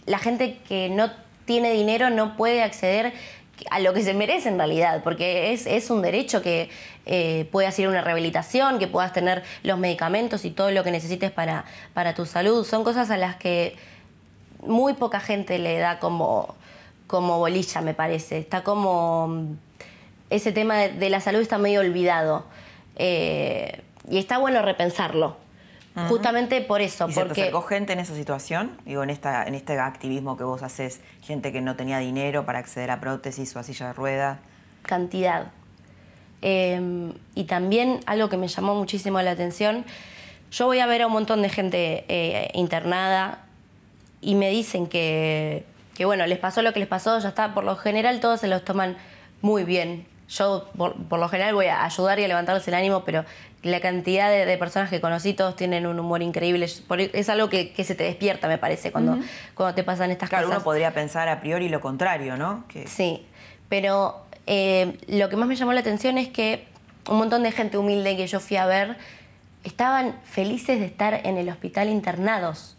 [0.08, 1.12] la gente que no
[1.46, 3.14] tiene dinero no puede acceder
[3.72, 6.70] a lo que se merece en realidad, porque es, un derecho que
[7.06, 10.92] eh, puedas ir a una rehabilitación, que puedas tener los medicamentos y todo lo que
[10.92, 12.66] necesites para, para tu salud.
[12.66, 13.76] Son cosas a las que
[14.66, 16.56] muy poca gente le da como,
[17.08, 18.38] como bolilla, me parece.
[18.38, 19.56] Está como
[20.30, 22.46] ese tema de, la salud está medio olvidado.
[22.98, 25.38] Eh, y está bueno repensarlo.
[26.10, 27.08] Justamente por eso.
[27.10, 27.30] ¿Y porque...
[27.30, 28.78] se te acercó gente en esa situación?
[28.86, 32.60] Digo, en, esta, en este activismo que vos haces, gente que no tenía dinero para
[32.60, 34.40] acceder a prótesis o a silla de ruedas.
[34.84, 35.52] Cantidad.
[36.42, 39.86] Em, y también algo que me llamó muchísimo la atención,
[40.52, 43.46] yo voy a ver a un montón de gente eh, internada
[44.22, 47.64] y me dicen que, que, bueno, les pasó lo que les pasó, ya está, por
[47.64, 48.98] lo general todos se los toman
[49.42, 53.26] muy bien, yo por, lo general voy a ayudar y a levantarles el ánimo, pero
[53.66, 56.68] la cantidad de, personas que conocí, todos tienen un humor increíble.
[57.14, 59.18] Es algo que, se te despierta, me parece, cuando,
[59.56, 60.46] cuando te pasan estas cosas.
[60.46, 62.64] Claro, uno podría pensar a priori lo contrario, ¿no?
[62.86, 63.26] Sí,
[63.68, 66.68] pero eh, lo que más me llamó la atención es que
[67.10, 68.98] un montón de gente humilde que yo fui a ver
[69.64, 72.78] estaban felices de estar en el hospital internados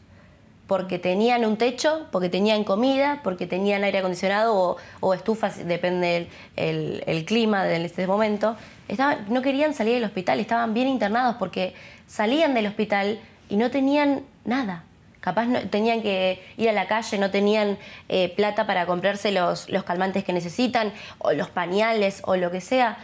[0.66, 7.24] porque tenían un techo, porque tenían comida, porque tenían aire acondicionado o, estufas, depende el,
[7.24, 8.56] clima de ese momento.
[8.88, 11.74] Estaban, no querían salir del hospital, estaban bien internados porque
[12.06, 14.82] salían del hospital y no tenían nada.
[15.20, 19.82] Capaz tenían que ir a la calle, no tenían eh, plata para comprarse los, los
[19.82, 22.98] calmantes que necesitan, o los pañales, o lo que sea.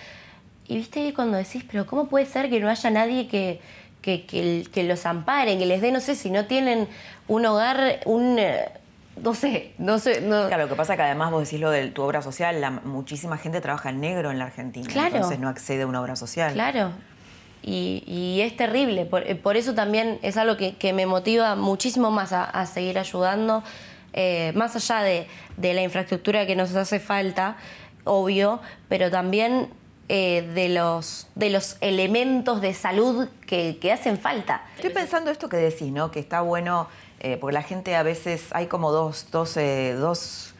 [0.69, 3.61] Y viste cuando decís, pero ¿cómo puede ser que no haya nadie que,
[4.03, 6.89] que, que, los amparen, que les dé, no sé, si no tienen
[7.29, 8.39] un hogar, un...
[8.39, 8.69] Eh,
[9.23, 10.19] no sé, no sé.
[10.21, 12.71] Claro, lo que pasa es que además vos decís lo de tu obra social, la,
[12.71, 15.17] muchísima gente trabaja en negro en la Argentina, claro.
[15.17, 16.55] entonces no accede a una obra social.
[16.55, 16.93] Claro,
[17.63, 22.33] y, es terrible, por, por, eso también es algo que, que me motiva muchísimo más
[22.33, 23.63] a, seguir ayudando,
[24.15, 27.57] eh, más allá de, de la infraestructura que nos hace falta,
[28.05, 29.69] obvio, pero también
[30.15, 34.61] eh, de, los, de los elementos de salud que, hacen falta.
[34.77, 36.11] Estoy pensando esto que decís, ¿no?
[36.11, 36.87] Que está bueno,
[37.19, 40.53] eh, porque la gente a veces hay como dos, dos, eh, dos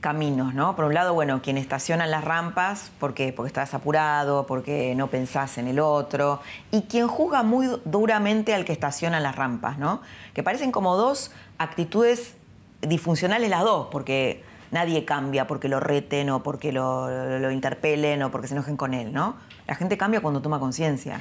[0.00, 0.76] caminos, ¿no?
[0.76, 5.08] Por un lado, bueno, quien estaciona en las rampas porque, porque estás apurado, porque no
[5.08, 9.76] pensás en el otro, y quien juzga muy duramente al que estaciona en las rampas,
[9.76, 10.02] ¿no?
[10.34, 12.36] Que parecen como dos actitudes
[12.80, 18.48] disfuncionales las dos, porque nadie cambia porque lo reten o porque lo, interpelen o porque
[18.48, 19.36] se enojen con él, ¿no?
[19.66, 21.20] La gente cambia cuando toma conciencia.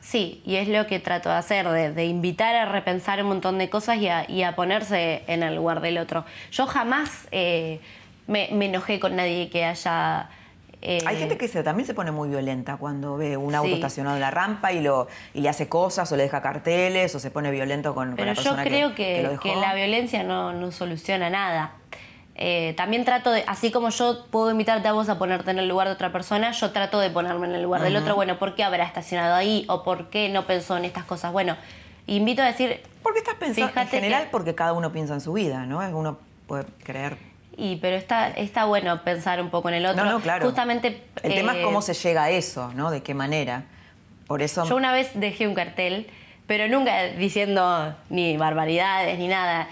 [0.00, 3.68] Sí, y es lo que trato de hacer, de, invitar a repensar un montón de
[3.68, 6.24] cosas y a, ponerse en el lugar del otro.
[6.50, 7.80] Yo jamás eh,
[8.26, 10.30] me, enojé con nadie que haya...
[10.82, 14.22] Eh, Hay gente que también se pone muy violenta cuando ve un auto estacionado en
[14.22, 17.50] la rampa y, lo, y le hace cosas o le deja carteles o se pone
[17.50, 21.74] violento con, Pero la persona yo creo que, que, la violencia no, no soluciona nada.
[22.42, 25.68] Eh, también trato de, así como yo puedo invitarte a vos a ponerte en el
[25.68, 28.14] lugar de otra persona, yo trato de ponerme en el lugar del otro.
[28.14, 29.66] Bueno, ¿por qué habrá estacionado ahí?
[29.68, 31.32] ¿O por qué no pensó en estas cosas?
[31.32, 31.58] Bueno,
[32.06, 32.82] invito a decir...
[33.02, 34.28] ¿Por qué estás pensando en general?
[34.30, 35.80] porque cada uno piensa en su vida, ¿no?
[35.96, 37.18] Uno puede creer...
[37.58, 40.02] Y, pero está, está bueno pensar un poco en el otro.
[40.02, 40.46] No, no, claro.
[40.46, 41.04] Justamente...
[41.22, 42.90] El tema es eh, cómo se llega a eso, ¿no?
[42.90, 43.64] De qué manera.
[44.26, 44.64] Por eso...
[44.64, 46.08] Yo una vez dejé un cartel,
[46.46, 49.68] pero nunca diciendo ni barbaridades ni nada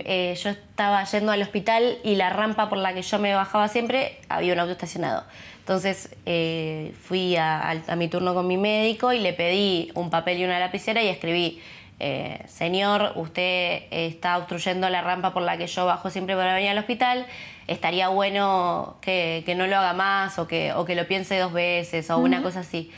[0.00, 3.68] eh, yo estaba yendo al hospital y la rampa por la que yo me bajaba
[3.68, 5.24] siempre había un auto estacionado.
[5.58, 10.44] Entonces eh, fui a, mi turno con mi médico y le pedí un papel y
[10.44, 11.60] una lapicera y escribí,
[11.98, 16.70] eh, señor, usted está obstruyendo la rampa por la que yo bajo siempre para venir
[16.70, 17.26] al hospital,
[17.66, 22.10] estaría bueno que, no lo haga más o que, o que lo piense dos veces
[22.10, 22.90] o una cosa así.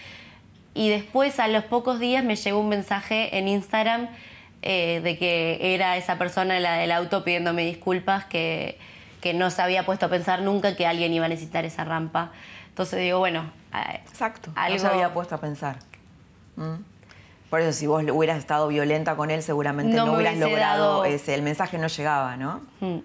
[0.74, 4.08] Y después, a los pocos días, me llegó un mensaje en Instagram
[4.62, 8.78] eh, de que era esa persona la del auto pidiéndome disculpas, que,
[9.20, 12.32] que no se había puesto a pensar nunca que alguien iba a necesitar esa rampa.
[12.68, 13.50] Entonces digo, bueno...
[14.06, 14.76] Exacto, algo...
[14.76, 15.76] no se había puesto a pensar.
[16.56, 16.76] Mm.
[17.50, 21.34] Por eso, si vos hubieras estado violenta con él, seguramente no, hubieras logrado ese.
[21.34, 22.62] El mensaje no llegaba, ¿no?
[22.80, 22.98] Mm.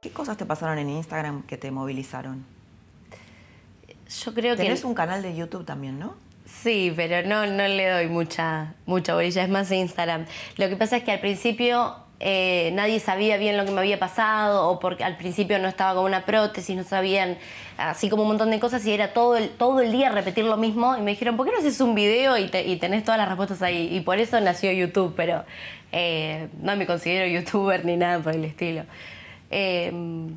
[0.00, 2.53] ¿Qué cosas te pasaron en Instagram que te movilizaron?
[4.22, 4.62] Yo creo que...
[4.62, 6.14] Tenés un canal de YouTube también, ¿no?
[6.46, 10.26] Sí, pero no, no le doy mucha, mucha bolilla, es más Instagram.
[10.56, 13.98] Lo que pasa es que al principio eh, nadie sabía bien lo que me había
[13.98, 17.38] pasado o porque al principio no estaba con una prótesis, no sabían
[17.76, 20.56] así como un montón de cosas y era todo el, todo el día repetir lo
[20.56, 23.62] mismo y me dijeron, ¿por qué no haces un video y, tenés todas las respuestas
[23.62, 23.94] ahí?
[23.94, 25.44] Y por eso nació YouTube, pero
[25.92, 28.84] eh, no me considero youtuber ni nada por el estilo.
[29.50, 30.36] Em,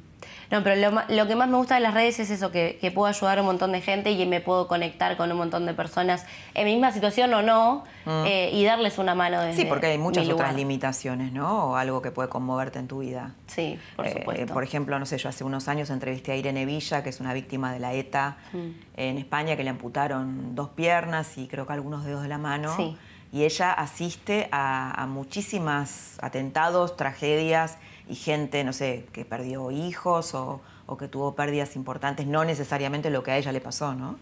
[0.49, 3.37] no, pero lo, que más me gusta de las redes es eso, que, puedo ayudar
[3.37, 6.65] a un montón de gente y me puedo conectar con un montón de personas en
[6.65, 8.25] mi misma situación o no mm.
[8.25, 11.71] eh, y darles una mano desde Sí, porque hay muchas otras limitaciones, ¿no?
[11.71, 13.33] O algo que puede conmoverte en tu vida.
[13.47, 14.53] Sí, por eh, supuesto.
[14.53, 17.33] por ejemplo, no sé, yo hace unos años entrevisté a Irene Villa, que es una
[17.33, 18.57] víctima de la ETA mm.
[18.95, 22.73] en España, que le amputaron dos piernas y creo que algunos dedos de la mano.
[22.77, 22.95] Sí.
[23.33, 27.77] Y ella asiste a, a muchísimas atentados, tragedias
[28.09, 30.61] y gente, no sé, que perdió hijos o,
[30.97, 34.17] que tuvo pérdidas importantes, no necesariamente lo que a ella le pasó, ¿no?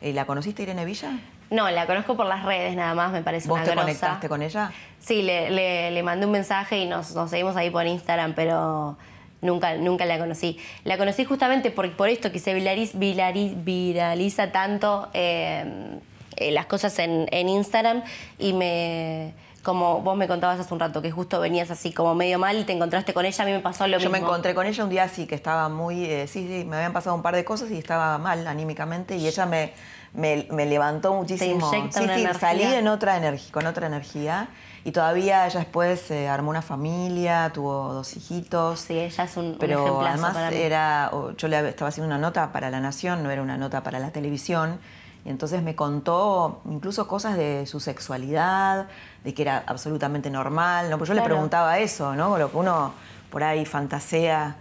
[0.00, 1.18] ¿Y ¿La conociste, Irene Villa?
[1.50, 4.70] No, la conozco por las redes nada más, me parece ¿Vos te conectaste con ella?
[5.00, 8.96] Sí, le, mandé un mensaje y nos, seguimos ahí por Instagram, pero
[9.40, 10.58] nunca, nunca la conocí.
[10.84, 15.98] La conocí justamente por, por esto, que se viraliza tanto eh,
[16.36, 18.02] eh, las cosas en, en Instagram
[18.38, 19.32] y me
[19.64, 22.64] como vos me contabas hace un rato, que justo venías así como medio mal y
[22.64, 24.04] te encontraste con ella, a mí me pasó lo mismo.
[24.04, 26.76] Yo me encontré con ella un día así, que estaba muy, eh, sí, sí, me
[26.76, 29.72] habían pasado un par de cosas y estaba mal anímicamente y ella me,
[30.12, 31.68] me, levantó muchísimo.
[31.70, 34.48] sí, sí, salí en otra energía, con otra energía
[34.84, 38.80] y todavía ella después eh, armó una familia, tuvo dos hijitos.
[38.80, 42.68] Sí, ella es un, pero un además era, yo le estaba haciendo una nota para
[42.68, 44.78] La Nación, no era una nota para la televisión
[45.24, 48.88] y entonces me contó incluso cosas de su sexualidad,
[49.24, 50.98] de que era absolutamente normal, ¿no?
[50.98, 52.36] Pues yo le preguntaba eso, ¿no?
[52.36, 52.92] Lo que uno
[53.30, 54.56] por ahí fantasea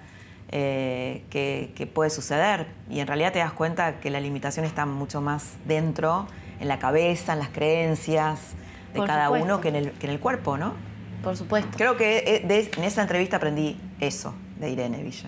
[0.50, 2.68] eh, que, puede suceder.
[2.90, 6.28] Y en realidad te das cuenta que la limitación está mucho más dentro,
[6.62, 8.40] en la cabeza, en las creencias
[8.94, 10.74] de cada uno que en, el, que en el cuerpo, ¿no?
[11.24, 11.72] Por supuesto.
[11.76, 15.28] Creo que eh, en esa entrevista aprendí eso de Irene Villa.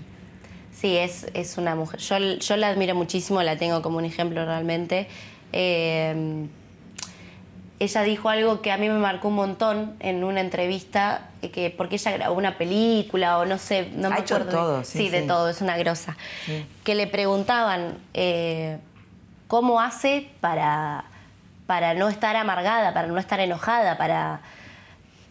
[0.79, 1.99] Sí, es, es una mujer.
[1.99, 5.07] Yo, yo, la admiro muchísimo, la tengo como un ejemplo realmente.
[5.53, 6.47] Eh,
[7.79, 11.69] ella dijo algo que a mí me marcó un montón en una entrevista, eh, que
[11.69, 14.49] porque ella grabó una película o no sé, no me ha acuerdo.
[14.49, 16.15] Hecho todo, sí, de todo, es una grosa.
[16.83, 18.77] Que le preguntaban eh,
[19.47, 21.05] cómo hace para,
[21.65, 24.39] para no estar amargada, para no estar enojada, para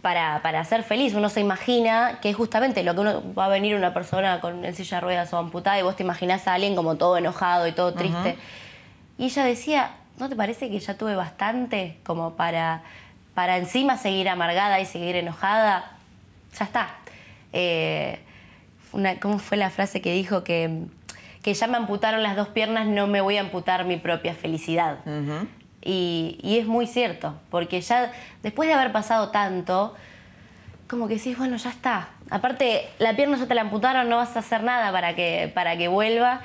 [0.04, 1.14] para, para, ser feliz.
[1.14, 4.62] Uno se imagina que es justamente lo que uno va a venir una persona con
[4.62, 7.66] en silla de ruedas o amputada y vos te imaginás a alguien como todo enojado
[7.66, 8.36] y todo triste.
[9.16, 12.82] Y ella decía, ¿no te parece que ya tuve bastante como para,
[13.32, 15.92] para encima seguir amargada y seguir enojada?
[16.58, 16.88] Ya está.
[17.54, 18.20] Eh,
[18.92, 20.82] una, ¿Cómo fue la frase que dijo que,
[21.42, 24.98] que ya me amputaron las dos piernas, no me voy a amputar mi propia felicidad?
[25.84, 28.10] Y, es muy cierto, porque ya
[28.42, 29.94] después de haber pasado tanto,
[30.88, 32.08] como que decís, bueno, ya está.
[32.30, 35.76] Aparte, la pierna ya te la amputaron, no vas a hacer nada para que, para
[35.76, 36.40] que vuelva.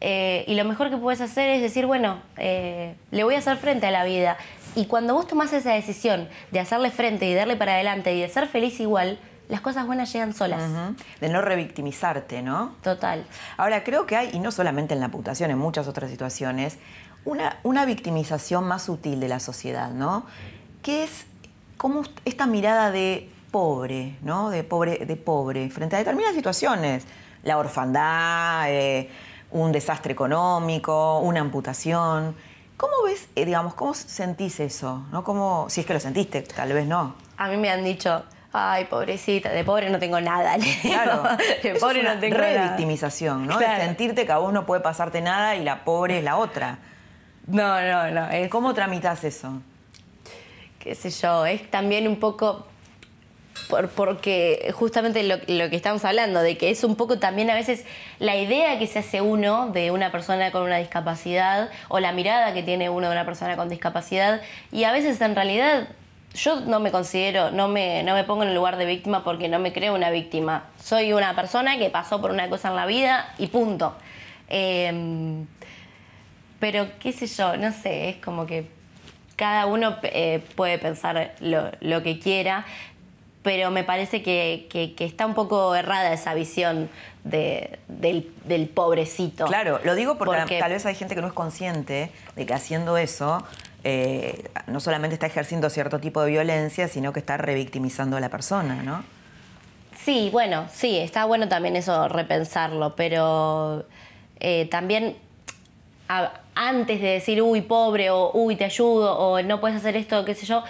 [0.00, 3.56] Eh, y lo mejor que puedes hacer es decir, bueno, eh, le voy a hacer
[3.56, 4.36] frente a la vida.
[4.76, 8.28] Y cuando vos tomás esa decisión de hacerle frente y darle para adelante y de
[8.28, 10.62] ser feliz igual, las cosas buenas llegan solas.
[11.20, 12.74] De no revictimizarte, ¿no?
[12.82, 13.24] Total.
[13.56, 16.78] Ahora, creo que hay, y no solamente en la amputación, en muchas otras situaciones,
[17.24, 20.26] una, victimización más sutil de la sociedad, ¿no?
[20.82, 21.26] Que es
[21.76, 24.50] como esta mirada de pobre, ¿no?
[24.50, 27.04] De pobre, de pobre, frente a determinadas situaciones.
[27.42, 29.10] La orfandad, eh,
[29.50, 32.34] un desastre económico, una amputación.
[32.76, 35.04] ¿Cómo ves, eh, digamos, cómo sentís eso?
[35.12, 35.22] ¿no?
[35.22, 37.14] ¿Cómo, si es que lo sentiste, tal vez no.
[37.36, 40.56] A mí me han dicho, ay, pobrecita, de pobre no tengo nada.
[40.82, 41.22] Claro,
[41.62, 43.58] de pobre no tengo revictimización, ¿no?
[43.58, 46.78] De sentirte que a vos no puede pasarte nada y la pobre es la otra.
[47.46, 48.28] No, no, no.
[48.50, 49.60] ¿Cómo tramitas eso?
[50.84, 52.66] qué sé yo, es también un poco
[53.96, 57.86] porque justamente lo, que estamos hablando, de que es un poco también a veces
[58.18, 62.52] la idea que se hace uno de una persona con una discapacidad o la mirada
[62.52, 65.88] que tiene uno de una persona con discapacidad y a veces en realidad
[66.34, 69.48] yo no me considero, no me, no me pongo en el lugar de víctima porque
[69.48, 70.64] no me creo una víctima.
[70.82, 73.94] Soy una persona que pasó por una cosa en la vida y punto.
[74.48, 75.46] Em,
[76.64, 78.66] pero qué sé yo, no sé, es como que
[79.36, 82.64] cada uno eh, puede pensar lo, lo que quiera
[83.42, 86.88] pero me parece que, está un poco errada esa visión
[87.24, 89.44] del, pobrecito.
[89.44, 92.96] Claro, lo digo porque, tal vez hay gente que no es consciente de que haciendo
[92.96, 93.44] eso
[93.84, 98.30] eh, no solamente está ejerciendo cierto tipo de violencia, sino que está revictimizando a la
[98.30, 99.04] persona, ¿no?
[100.02, 103.84] Sí, bueno, sí, está bueno también eso repensarlo, pero
[104.40, 105.18] eh, también
[106.54, 110.34] antes de decir, uy, pobre, o uy, te ayudo, o no puedes hacer esto, qué
[110.34, 110.64] sé yo,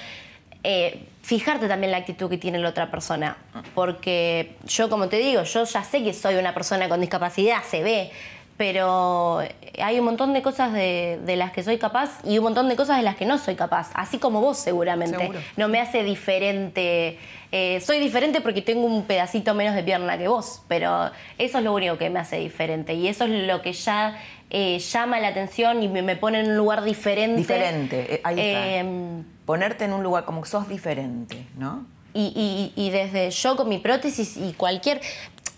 [0.63, 3.37] eh, fijarte también la actitud que tiene la otra persona.
[3.75, 7.83] Porque yo, como te digo, yo ya sé que soy una persona con discapacidad, se
[7.83, 8.11] ve,
[8.57, 9.41] pero
[9.83, 12.99] hay un montón de cosas de, las que soy capaz y un montón de cosas
[12.99, 15.31] de las que no soy capaz, así como vos seguramente.
[15.57, 17.19] No me hace diferente.
[17.51, 21.65] Eh, soy diferente porque tengo un pedacito menos de pierna que vos, pero eso es
[21.65, 24.21] lo único que me hace diferente y eso es lo que ya
[24.57, 27.39] eh, llama la atención y me, pone en un lugar diferente.
[27.39, 31.85] Diferente, ahí está em, ponerte en un lugar como que sos diferente, ¿no?
[32.15, 35.01] Y, desde yo con mi prótesis y cualquier...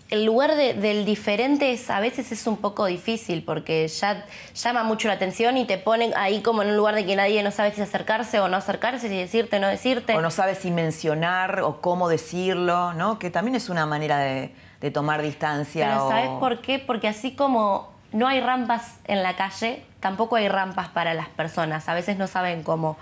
[0.09, 4.25] El lugar del diferente es, a veces es un poco difícil porque ya
[4.55, 7.43] llama mucho la atención y te ponen ahí como en un lugar de que nadie
[7.43, 10.15] no sabe si acercarse o no acercarse, si decirte o no decirte.
[10.15, 13.19] O no sabe si mencionar o cómo decirlo, ¿no?
[13.19, 14.53] Que también es una manera de,
[14.91, 15.89] tomar distancia.
[15.89, 16.79] Pero ¿sabes por qué?
[16.79, 21.89] Porque así como no hay rampas en la calle, tampoco hay rampas para las personas.
[21.89, 22.97] A veces no saben cómo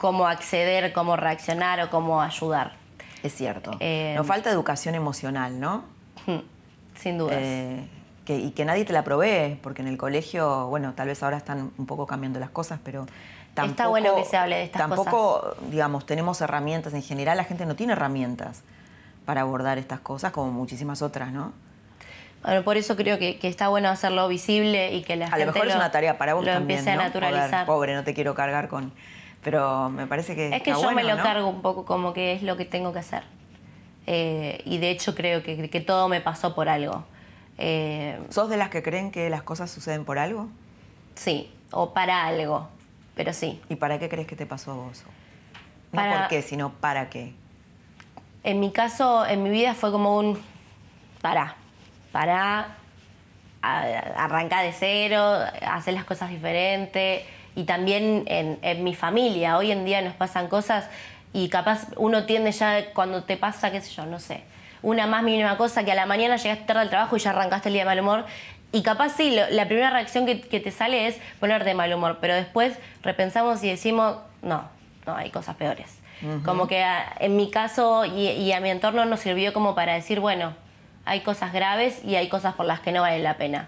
[0.00, 2.72] cómo acceder, cómo reaccionar o cómo ayudar.
[3.22, 3.76] Es cierto.
[3.80, 5.84] Eh, Nos falta educación emocional, ¿no?
[6.94, 7.34] Sin duda.
[7.34, 7.86] Eh,
[8.26, 11.72] y que nadie te la provee, porque en el colegio, bueno, tal vez ahora están
[11.76, 13.06] un poco cambiando las cosas, pero
[13.54, 13.70] tampoco...
[13.72, 15.04] Está bueno que se hable de estas cosas.
[15.04, 16.94] Tampoco, digamos, tenemos herramientas.
[16.94, 18.62] En general la gente no tiene herramientas
[19.26, 21.52] para abordar estas cosas, como muchísimas otras, ¿no?
[22.42, 25.52] Bueno, por eso creo que, está bueno hacerlo visible y que la gente a lo
[25.52, 27.66] mejor es una tarea para vos lo también, empiece a naturalizar.
[27.66, 28.92] pobre, no te quiero cargar con
[29.42, 30.54] pero me parece que...
[30.54, 32.98] Es que yo me lo cargo un poco como que es lo que tengo que
[32.98, 33.22] hacer.
[34.06, 37.04] Eh, y de hecho creo que, todo me pasó por algo.
[37.58, 40.48] Eh, ¿Sos de las que creen que las cosas suceden por algo?
[41.14, 42.68] Sí, o para algo,
[43.14, 43.60] pero sí.
[43.68, 45.04] ¿Y para qué crees que te pasó a vos?
[45.92, 47.34] No por qué, sino para qué.
[48.42, 50.38] En mi caso, en mi vida fue como un
[51.20, 51.56] para,
[52.12, 52.76] para
[53.62, 57.22] arrancar de cero, hacer las cosas diferentes
[57.54, 59.58] y también en, mi familia.
[59.58, 60.88] Hoy en día nos pasan cosas
[61.32, 64.42] y capaz uno tiende ya cuando te pasa, qué sé yo, no sé,
[64.82, 67.68] una más mínima cosa que a la mañana llegaste tarde al trabajo y ya arrancaste
[67.68, 68.24] el día de mal humor.
[68.72, 72.34] Y capaz sí, la primera reacción que, te sale es ponerte de mal humor, pero
[72.34, 74.68] después repensamos y decimos, no,
[75.06, 75.98] no, hay cosas peores.
[76.44, 76.84] Como que
[77.18, 80.54] en mi caso y, a mi entorno nos sirvió como para decir, bueno,
[81.10, 83.66] hay cosas graves y hay cosas por las que no vale la pena.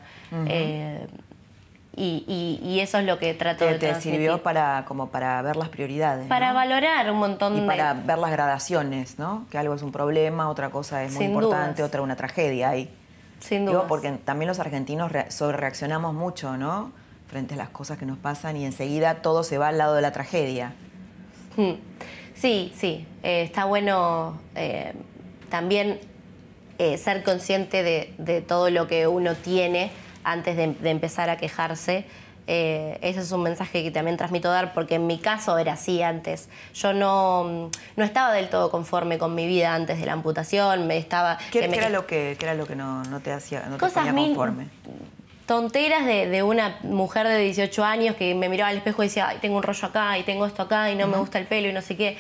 [1.97, 6.27] Y, eso es lo que trato de te sirvió para como para ver las prioridades
[6.27, 9.93] para valorar un montón y de para ver las gradaciones no que algo es un
[9.93, 12.89] problema otra cosa es muy importante otra una tragedia ahí.
[13.41, 16.93] Sin duda porque también los argentinos reaccionamos mucho no
[17.27, 20.03] frente a las cosas que nos pasan y enseguida todo se va al lado de
[20.03, 20.75] la tragedia.
[21.57, 21.75] Hmm.
[22.35, 23.07] sí sí.
[23.25, 24.95] Eh, está bueno eh,
[25.51, 26.12] también
[26.83, 29.93] eh, ser consciente de, de todo lo que uno tiene
[30.25, 32.05] antes de, empezar a quejarse.
[32.49, 36.03] Eh, ese es un mensaje que también transmito dar porque en mi caso era así
[36.03, 36.49] antes.
[36.75, 40.89] Yo no, no estaba del todo conforme con mi vida antes de la amputación.
[40.89, 44.13] Me estaba, ¿Qué, era, lo que, era lo que no, te hacía no cosas te
[44.13, 44.67] conforme?
[45.47, 49.39] Tonteras de, una mujer de 18 años que me miraba al espejo y decía, Ay,
[49.41, 51.73] tengo un rollo acá y tengo esto acá y no me gusta el pelo y
[51.73, 52.17] no sé qué.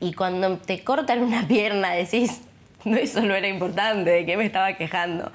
[0.00, 2.55] Y cuando te cortan una pierna decís, no,
[2.94, 5.32] eso no era importante, ¿de qué me estaba quejando?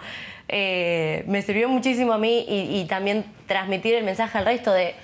[0.48, 4.96] Eh, me sirvió muchísimo a mí y, también transmitir el mensaje al resto de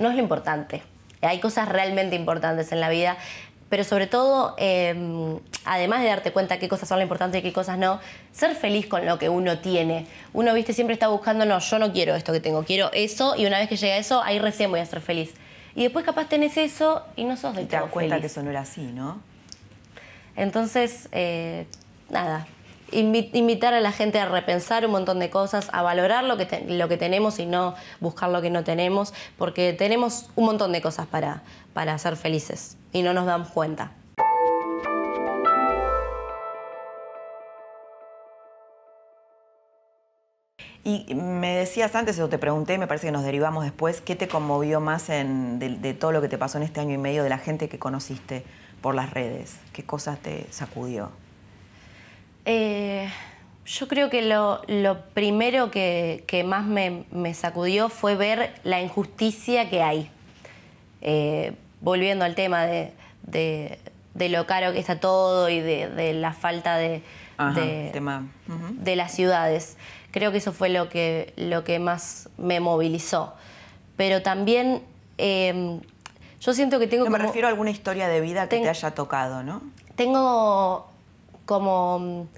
[0.00, 0.82] no es lo importante.
[1.22, 3.16] Hay cosas realmente importantes en la vida,
[3.68, 7.52] pero sobre todo, em, además de darte cuenta qué cosas son lo importante y qué
[7.52, 8.00] cosas no,
[8.32, 10.06] ser feliz con lo que uno tiene.
[10.32, 13.46] Uno, viste, siempre está buscando, no, yo no quiero esto que tengo, quiero eso, y
[13.46, 15.34] una vez que llega eso, ahí recién voy a ser feliz.
[15.74, 18.42] Y después capaz tenés eso y no sos del y te das cuenta que eso
[18.42, 19.20] no era así, ¿no?
[20.34, 21.66] Entonces, eh,
[22.08, 22.46] nada,
[22.90, 26.88] invitar a la gente a repensar un montón de cosas, a valorar lo que, lo
[26.88, 31.06] que tenemos y no buscar lo que no tenemos, porque tenemos un montón de cosas
[31.06, 31.42] para,
[31.74, 33.92] para ser felices y no nos damos cuenta.
[40.84, 44.26] Y me decías antes, o te pregunté, me parece que nos derivamos después, ¿qué te
[44.26, 47.36] conmovió más de, todo lo que te pasó en este año y medio de la
[47.36, 48.42] gente que conociste
[48.80, 49.56] por las redes?
[49.74, 51.10] ¿Qué cosas te sacudió?
[52.50, 53.06] Eh,
[53.66, 54.62] yo creo que lo,
[55.12, 60.10] primero que, más me, sacudió fue ver la injusticia que hay.
[61.02, 63.78] Eh, volviendo al tema de,
[64.14, 67.02] lo caro que está todo y de, la falta de,
[67.36, 69.76] de las ciudades.
[70.10, 73.34] Creo que eso fue lo que, lo que más me movilizó.
[73.98, 74.82] Pero también
[75.18, 75.82] em,
[76.40, 77.10] yo siento que tengo...
[77.10, 79.60] me refiero a alguna historia de vida que te haya tocado, ¿no?
[79.96, 80.88] Tengo
[81.48, 82.28] como...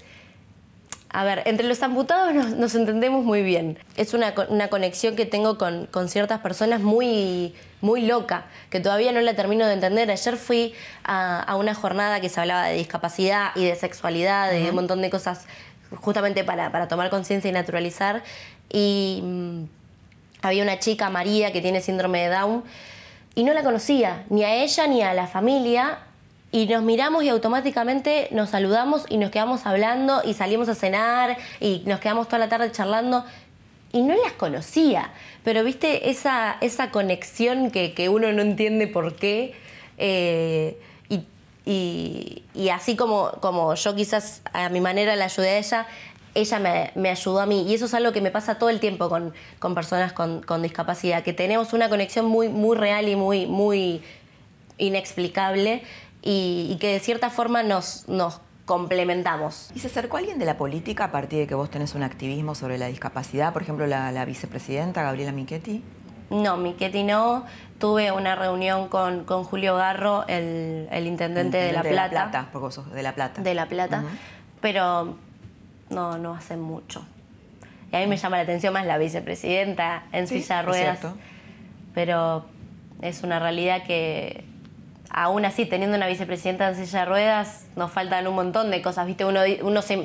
[1.13, 3.77] A ver, entre los amputados nos, entendemos muy bien.
[3.97, 4.33] Es una,
[4.69, 9.73] conexión que tengo con, ciertas personas muy, muy loca, que todavía no la termino de
[9.73, 10.09] entender.
[10.09, 14.75] Ayer fui a, una jornada que se hablaba de discapacidad y de sexualidad, de un
[14.75, 15.47] montón de cosas
[15.95, 18.23] justamente para, tomar conciencia y naturalizar.
[18.71, 19.63] Y mm,
[20.43, 22.63] había una chica, María, que tiene síndrome de Down,
[23.35, 25.99] y no la conocía, ni a ella ni a la familia.
[26.51, 31.37] Y nos miramos y automáticamente nos saludamos y nos quedamos hablando y salimos a cenar
[31.61, 33.23] y nos quedamos toda la tarde charlando
[33.93, 35.11] y no las conocía.
[35.43, 39.55] Pero viste esa, esa conexión que, uno no entiende por qué.
[39.97, 40.77] Eh,
[41.63, 45.87] y, así como, como yo quizás a mi manera la ayudé a ella,
[46.33, 47.65] ella me, ayudó a mí.
[47.67, 49.33] Y eso es algo que me pasa todo el tiempo con,
[49.73, 54.01] personas con, discapacidad, que tenemos una conexión muy, muy real y muy, muy
[54.77, 55.83] inexplicable
[56.21, 59.71] y, que de cierta forma nos, nos complementamos.
[59.75, 62.55] ¿Y se acercó alguien de la política a partir de que vos tenés un activismo
[62.55, 63.53] sobre la discapacidad?
[63.53, 65.83] Por ejemplo, la, la vicepresidenta Gabriela Michetti.
[66.31, 67.45] No, Miquetti no.
[67.77, 71.89] Tuve una reunión con, Julio Garro, el, intendente, de La Plata.
[71.89, 73.41] De La Plata, porque sos de La Plata.
[73.41, 74.03] De La Plata,
[74.61, 75.17] pero
[75.89, 77.05] no, no hace mucho.
[77.91, 80.99] Y a mí me llama la atención más la vicepresidenta en silla de ruedas.
[81.93, 82.45] Pero
[83.01, 84.45] es una realidad que,
[85.13, 89.07] aún así, teniendo una vicepresidenta en silla de ruedas, nos faltan un montón de cosas.
[89.07, 89.25] ¿Viste?
[89.25, 89.41] Uno,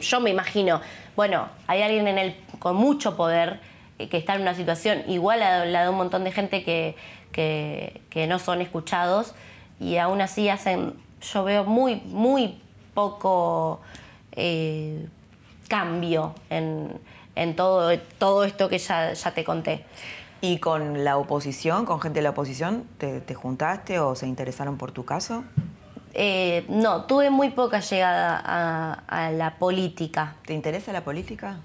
[0.00, 0.80] yo me imagino,
[1.14, 3.60] bueno, hay alguien en el, con mucho poder
[3.98, 6.96] que está en una situación igual a la de un montón de gente que,
[7.32, 9.34] que, no son escuchados
[9.80, 10.94] y aún así hacen,
[11.32, 12.60] yo veo muy, muy
[12.94, 13.80] poco
[14.32, 15.06] eh,
[15.68, 19.84] cambio en, todo, todo esto que ya, ya, te conté.
[20.40, 24.92] ¿Y con la oposición, con gente de la oposición, te, juntaste o se interesaron por
[24.92, 25.44] tu caso?
[26.12, 30.36] Eh, no, tuve muy poca llegada a, a la política.
[30.44, 31.58] ¿Te interesa la política?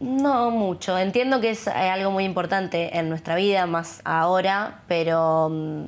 [0.00, 0.96] No mucho.
[0.96, 5.84] Entiendo que es eh, algo muy importante en nuestra vida, más ahora, pero mm,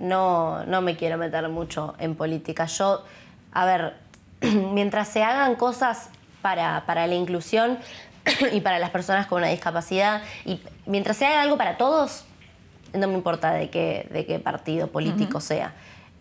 [0.00, 2.66] no, no me quiero meter mucho en política.
[2.66, 3.04] Yo,
[3.52, 3.94] a ver,
[4.72, 6.10] mientras se hagan cosas
[6.42, 7.78] para, para la inclusión
[8.52, 12.24] y para las personas con una discapacidad, y mientras se haga algo para todos,
[12.92, 15.74] no me importa de qué, de qué partido político sea.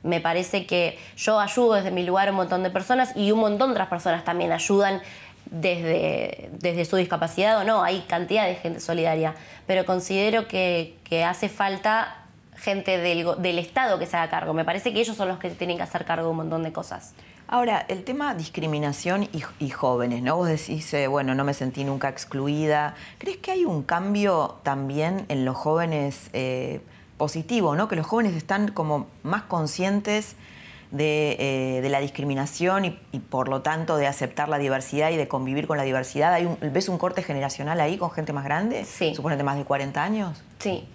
[0.04, 3.40] Me parece que yo ayudo desde mi lugar a un montón de personas y un
[3.40, 5.02] montón de otras personas también ayudan
[5.52, 9.36] desde, desde su discapacidad o no, hay cantidad de gente solidaria,
[9.68, 10.96] pero considero que,
[11.28, 12.21] hace falta
[12.62, 14.54] gente del, del, Estado que se haga cargo.
[14.54, 16.72] Me parece que ellos son los que tienen que hacer cargo de un montón de
[16.72, 17.14] cosas.
[17.48, 19.28] Ahora, el tema discriminación
[19.60, 20.38] y, jóvenes, ¿no?
[20.38, 22.96] Vos decís, eh, bueno, no me sentí nunca excluida.
[23.18, 26.80] ¿Crees que hay un cambio también en los jóvenes eh,
[27.18, 27.90] positivo, ¿no?
[27.90, 30.38] Que los jóvenes están como más conscientes
[30.98, 35.68] eh, de, la discriminación y, por lo tanto de aceptar la diversidad y de convivir
[35.68, 36.34] con la diversidad.
[36.34, 38.86] ¿Hay ¿Ves un corte generacional ahí con gente más grande?
[38.86, 39.14] Sí.
[39.14, 40.42] Suponete más de 40 años.
[40.60, 40.88] Sí.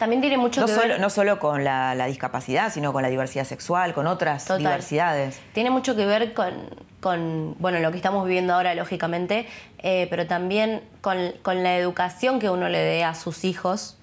[0.00, 1.00] También tiene mucho no que solo, ver...
[1.00, 5.38] No solo con la, discapacidad, sino con la diversidad sexual, con otras diversidades.
[5.52, 9.46] Tiene mucho que ver con, bueno, lo que estamos viviendo ahora, lógicamente,
[9.78, 13.98] eh, pero también con, con la educación que uno le dé a sus hijos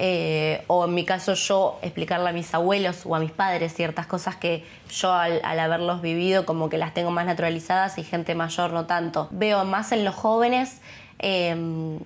[0.00, 4.06] eh, o en mi caso yo explicarle a mis abuelos o a mis padres ciertas
[4.06, 8.72] cosas que yo al, haberlos vivido como que las tengo más naturalizadas y gente mayor
[8.72, 9.26] no tanto.
[9.32, 10.80] Veo más en los jóvenes,
[11.18, 11.98] em,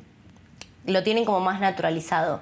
[0.86, 2.40] lo tienen como más naturalizado.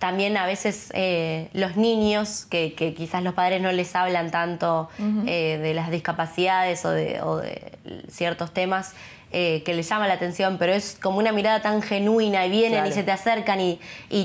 [0.00, 4.88] También a veces eh, los niños, que, quizás los padres no les hablan tanto
[5.26, 7.78] eh, de las discapacidades o de
[8.08, 8.94] ciertos temas,
[9.32, 12.84] eh, que les llama la atención, pero es como una mirada tan genuina y vienen
[12.84, 13.78] y se te acercan y,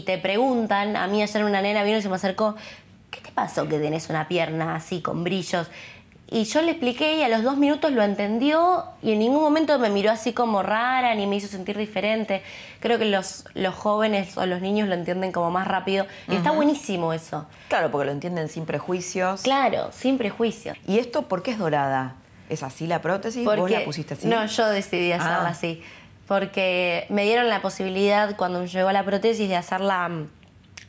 [0.03, 0.95] te preguntan.
[0.95, 2.55] A mí ayer una nena vino y se me acercó,
[3.11, 5.67] ¿qué te pasó que tenés una pierna así con brillos?
[6.27, 9.77] Y yo le expliqué y a los dos minutos lo entendió y en ningún momento
[9.77, 12.41] me miró así como rara ni me hizo sentir diferente.
[12.79, 16.51] Creo que los, los jóvenes o los niños lo entienden como más rápido y está
[16.51, 17.45] buenísimo eso.
[17.67, 19.43] Claro, porque lo entienden sin prejuicios.
[19.43, 20.75] Claro, sin prejuicios.
[20.87, 22.15] ¿Y esto por qué es dorada?
[22.49, 23.45] ¿Es así la prótesis?
[23.45, 24.27] ¿Vos la pusiste así?
[24.27, 25.49] No, yo decidí hacerla ah.
[25.49, 25.83] así.
[26.27, 30.27] Porque me dieron la posibilidad cuando me llegó la prótesis de hacerla mm,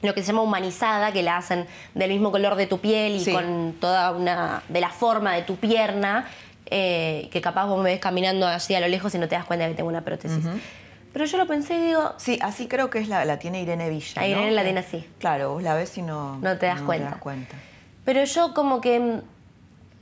[0.07, 3.33] lo que se llama humanizada, que la hacen del mismo color de tu piel y
[3.33, 4.63] con toda una.
[4.69, 6.27] de la forma de tu pierna,
[6.67, 9.45] eh, que capaz vos me ves caminando así a lo lejos y no te das
[9.45, 10.45] cuenta de que tengo una prótesis.
[11.13, 12.13] Pero yo lo pensé y digo.
[12.19, 14.21] Sí, así creo que es la, la tiene Irene Villa.
[14.21, 15.07] A Irene la tiene así.
[15.19, 16.37] Claro, vos la ves y no.
[16.39, 17.19] No te das, cuenta.
[18.05, 19.21] Pero yo como que.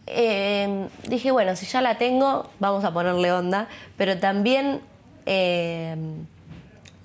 [0.06, 4.80] Eh, dije, bueno, si ya la tengo, vamos a ponerle onda, pero también
[5.24, 5.96] eh,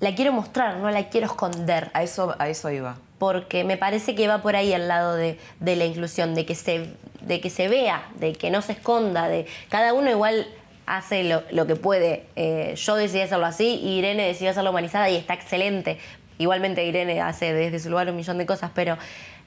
[0.00, 1.90] la quiero mostrar, no la quiero esconder.
[1.92, 2.96] A eso, a eso iba.
[3.18, 6.94] Porque me parece que va por ahí al lado de, la inclusión, de que, se,
[7.20, 10.46] de que se vea, de que no se esconda, de cada uno igual
[10.86, 12.24] hace lo, que puede.
[12.34, 15.98] Eh, yo decidí hacerlo así y Irene decidió hacerlo humanizada y está excelente.
[16.38, 18.96] Igualmente Irene hace desde su lugar un millón de cosas, pero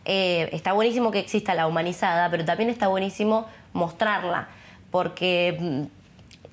[0.05, 4.49] eh, está buenísimo que exista la humanizada, pero también está buenísimo mostrarla,
[4.91, 5.83] porque mm,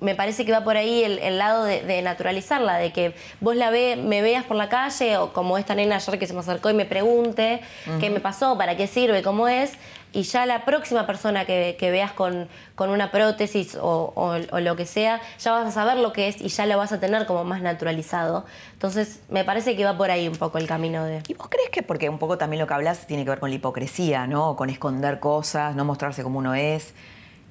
[0.01, 3.95] me parece que va por ahí el, lado de, naturalizarla, de que vos la ve,
[3.95, 6.73] me veas por la calle o como esta nena ayer que se me acercó y
[6.73, 7.61] me pregunte
[7.99, 9.73] qué me pasó, para qué sirve, cómo es,
[10.11, 15.21] y ya la próxima persona que, veas con, con, una prótesis o, lo que sea,
[15.39, 17.61] ya vas a saber lo que es y ya lo vas a tener como más
[17.61, 18.45] naturalizado.
[18.73, 21.21] Entonces, me parece que va por ahí un poco el camino de...
[21.27, 23.51] ¿Y vos crees que, porque un poco también lo que hablas tiene que ver con
[23.51, 24.55] la hipocresía, ¿no?
[24.55, 26.93] Con esconder cosas, no mostrarse como uno es.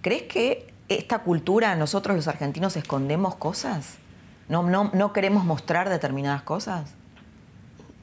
[0.03, 3.97] ¿Crees que esta cultura, nosotros los argentinos escondemos cosas?
[4.49, 6.91] ¿No, no, no queremos mostrar determinadas cosas?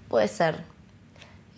[0.08, 0.64] Puede ser.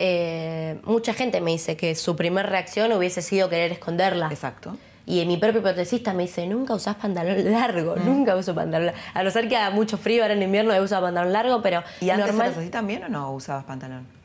[0.00, 4.28] Eh, mucha gente me dice que su primer reacción hubiese sido querer esconderla.
[4.30, 4.76] Exacto.
[5.06, 8.04] Y mi propio protecista me dice, nunca usás pantalón largo, mm.
[8.04, 9.00] nunca uso pantalón largo.
[9.14, 11.84] A no ser que haga mucho frío ahora en invierno he usado pantalón largo, pero
[12.00, 12.54] ¿Y antes normal...
[12.58, 14.19] así también o no usabas pantalón?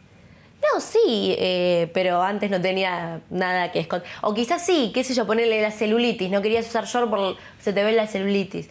[0.75, 4.09] No, sí, eh, pero antes no tenía nada que esconder.
[4.21, 6.29] O quizás sí, qué sé yo, ponerle la celulitis.
[6.29, 8.67] No querías usar short porque se te ve la celulitis.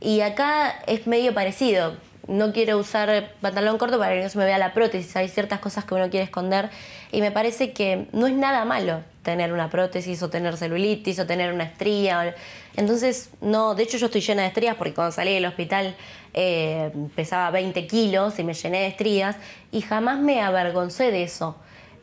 [0.00, 1.96] Y acá es medio parecido.
[2.28, 5.16] No quiero usar pantalón corto para que no se me vea la prótesis.
[5.16, 6.70] Hay ciertas cosas que uno quiere esconder.
[7.10, 11.26] Y me parece que no es nada malo tener una prótesis o tener celulitis o
[11.26, 12.34] tener una estría.
[12.76, 15.94] Entonces, no, de hecho yo estoy llena de estrías porque cuando salí del hospital
[16.32, 19.36] eh, pesaba 20 kilos y me llené de estrías
[19.72, 21.56] y jamás me avergoncé de eso.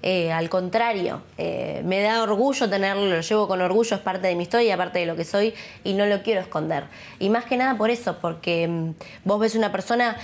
[0.04, 4.36] Eh, al contrario, eh, me da orgullo tenerlo, lo llevo con orgullo, es parte de
[4.36, 6.84] mi historia, parte de lo que soy y no lo quiero esconder.
[7.18, 8.92] Y más que nada por eso, porque mm,
[9.26, 10.16] vos ves una persona,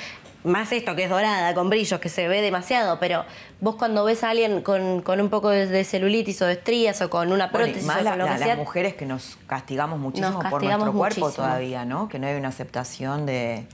[0.43, 3.25] más esto que es dorada, con brillos, que se ve demasiado, pero
[3.61, 7.31] vos cuando ves a alguien con, un poco de, celulitis o de estrías o con
[7.31, 12.09] una prótesis más las mujeres que nos castigamos muchísimo por nuestro cuerpo todavía, ¿no?
[12.09, 13.65] Que no hay una aceptación de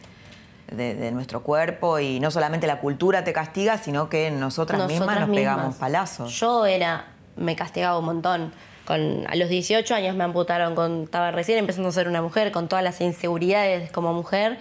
[0.71, 5.29] de, nuestro cuerpo y no solamente la cultura te castiga, sino que nosotras, mismas nos
[5.29, 6.37] pegamos palazos.
[6.39, 7.05] Yo era,
[7.35, 8.53] me castigaba un montón.
[8.85, 12.51] Con, a los 18 años me amputaron, con, estaba recién empezando a ser una mujer,
[12.51, 14.57] con todas las inseguridades como mujer,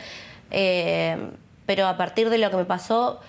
[0.50, 1.30] eh,
[1.68, 3.20] pero a partir de lo que me pasó,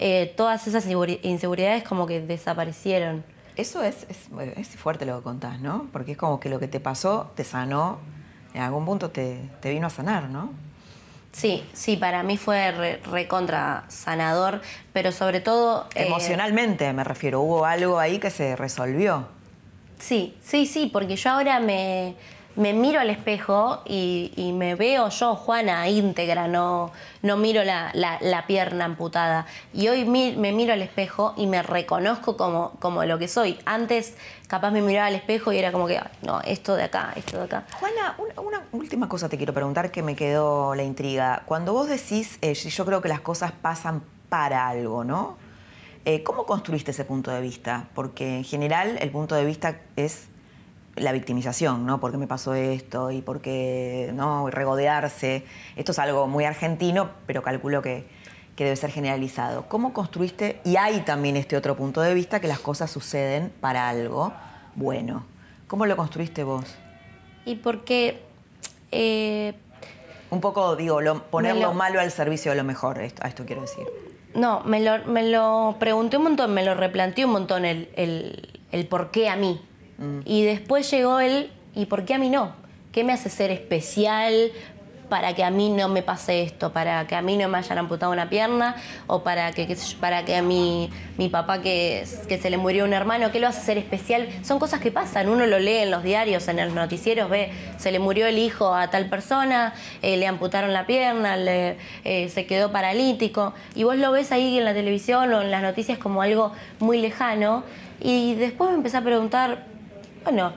[0.00, 0.84] eh, todas esas
[1.22, 3.22] inseguridades como que desaparecieron.
[3.54, 5.86] Eso es, es, fuerte lo que contás, ¿no?
[5.92, 8.00] Porque es como que lo que te pasó te sanó,
[8.52, 10.50] en algún punto te, te vino a sanar, ¿no?
[11.30, 14.60] Sí, sí, para mí fue recontra sanador,
[14.92, 15.86] pero sobre todo...
[15.94, 19.28] Eh, Emocionalmente me refiero, hubo algo ahí que se resolvió.
[20.00, 22.16] Sí, sí, sí, porque yo ahora me,
[22.56, 26.92] me miro al espejo y, me veo yo, Juana, íntegra, no,
[27.22, 29.46] no miro la, pierna amputada.
[29.72, 33.58] Y hoy me miro al espejo y me reconozco como, como lo que soy.
[33.64, 34.14] Antes
[34.46, 37.44] capaz me miraba al espejo y era como que, no, esto de acá, esto de
[37.44, 37.64] acá.
[37.80, 41.42] Juana, una, última cosa te quiero preguntar que me quedó la intriga.
[41.46, 45.36] Cuando vos decís, eh, yo creo que las cosas pasan para algo, ¿no?
[46.04, 47.88] Eh, ¿Cómo construiste ese punto de vista?
[47.94, 50.28] Porque en general el punto de vista es
[50.96, 52.00] la victimización, ¿no?
[52.00, 53.10] ¿Por qué me pasó esto?
[53.10, 54.48] Y por qué, ¿no?
[54.50, 55.44] Regodearse.
[55.76, 58.06] Esto es algo muy argentino, pero calculo que,
[58.56, 59.68] debe ser generalizado.
[59.68, 60.60] ¿Cómo construiste?
[60.64, 64.32] Y hay también este otro punto de vista, que las cosas suceden para algo
[64.76, 65.26] bueno.
[65.66, 66.64] ¿Cómo lo construiste vos?
[67.44, 68.22] Y porque...
[68.92, 69.54] Eh,
[70.30, 73.84] Un poco, digo, poner lo, malo al servicio de lo mejor, a esto quiero decir.
[74.34, 78.60] No, me lo, me lo pregunté un montón, me lo replanteé un montón el, el,
[78.70, 79.60] el por qué a mí.
[80.24, 82.52] Y después llegó él, ¿y por qué a mí no?
[82.92, 84.52] ¿Qué me hace ser especial
[85.08, 87.78] para que a mí no me pase esto, para que a mí no me hayan
[87.78, 88.76] amputado una pierna
[89.06, 92.92] o para que, para que a mi, mi papá que, que se le murió un
[92.92, 94.28] hermano, ¿qué lo hace ser especial?
[94.42, 97.92] Son cosas que pasan, uno lo lee en los diarios, en los noticieros, ve, se
[97.92, 102.46] le murió el hijo a tal persona, eh, le amputaron la pierna, le, eh, se
[102.46, 106.22] quedó paralítico, y vos lo ves ahí en la televisión o en las noticias como
[106.22, 107.62] algo muy lejano,
[108.00, 109.73] y después me empecé a preguntar,
[110.24, 110.52] bueno,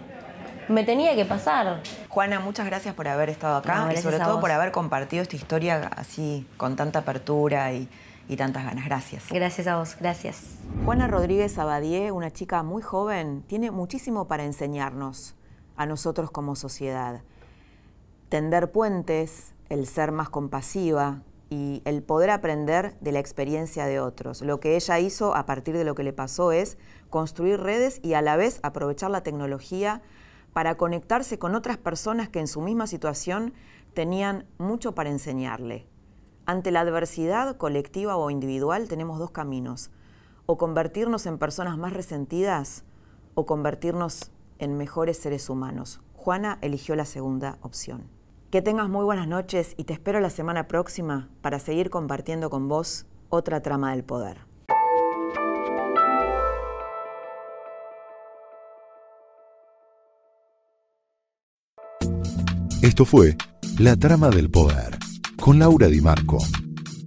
[0.69, 1.81] me tenía que pasar.
[2.09, 5.89] Juana, muchas gracias por haber estado acá y sobre todo por haber compartido esta historia
[5.95, 7.89] así con tanta apertura y,
[8.37, 8.85] tantas ganas.
[8.85, 9.25] Gracias.
[9.29, 10.57] Gracias a vos, gracias.
[10.83, 15.35] Juana Rodríguez Abadie, una chica muy joven, tiene muchísimo para enseñarnos
[15.77, 17.21] a nosotros como sociedad.
[18.29, 24.41] Tender puentes, el ser más compasiva y el poder aprender de la experiencia de otros.
[24.41, 26.77] Lo que ella hizo a partir de lo que le pasó es
[27.09, 30.01] construir redes y a la vez aprovechar la tecnología
[30.53, 33.53] para conectarse con otras personas que en su misma situación
[33.93, 35.87] tenían mucho para enseñarle.
[36.45, 39.91] Ante la adversidad colectiva o individual tenemos dos caminos,
[40.45, 42.85] o convertirnos en personas más resentidas
[43.35, 46.01] o convertirnos en mejores seres humanos.
[46.15, 48.16] Juana eligió la segunda opción.
[48.49, 52.69] Que tengas muy buenas noches y te espero la semana próxima para seguir compartiendo con
[52.69, 54.37] vos otra trama del poder.
[62.81, 63.35] Esto fue
[63.79, 64.97] La Trama del Poder
[65.41, 66.37] con Laura Di Marco,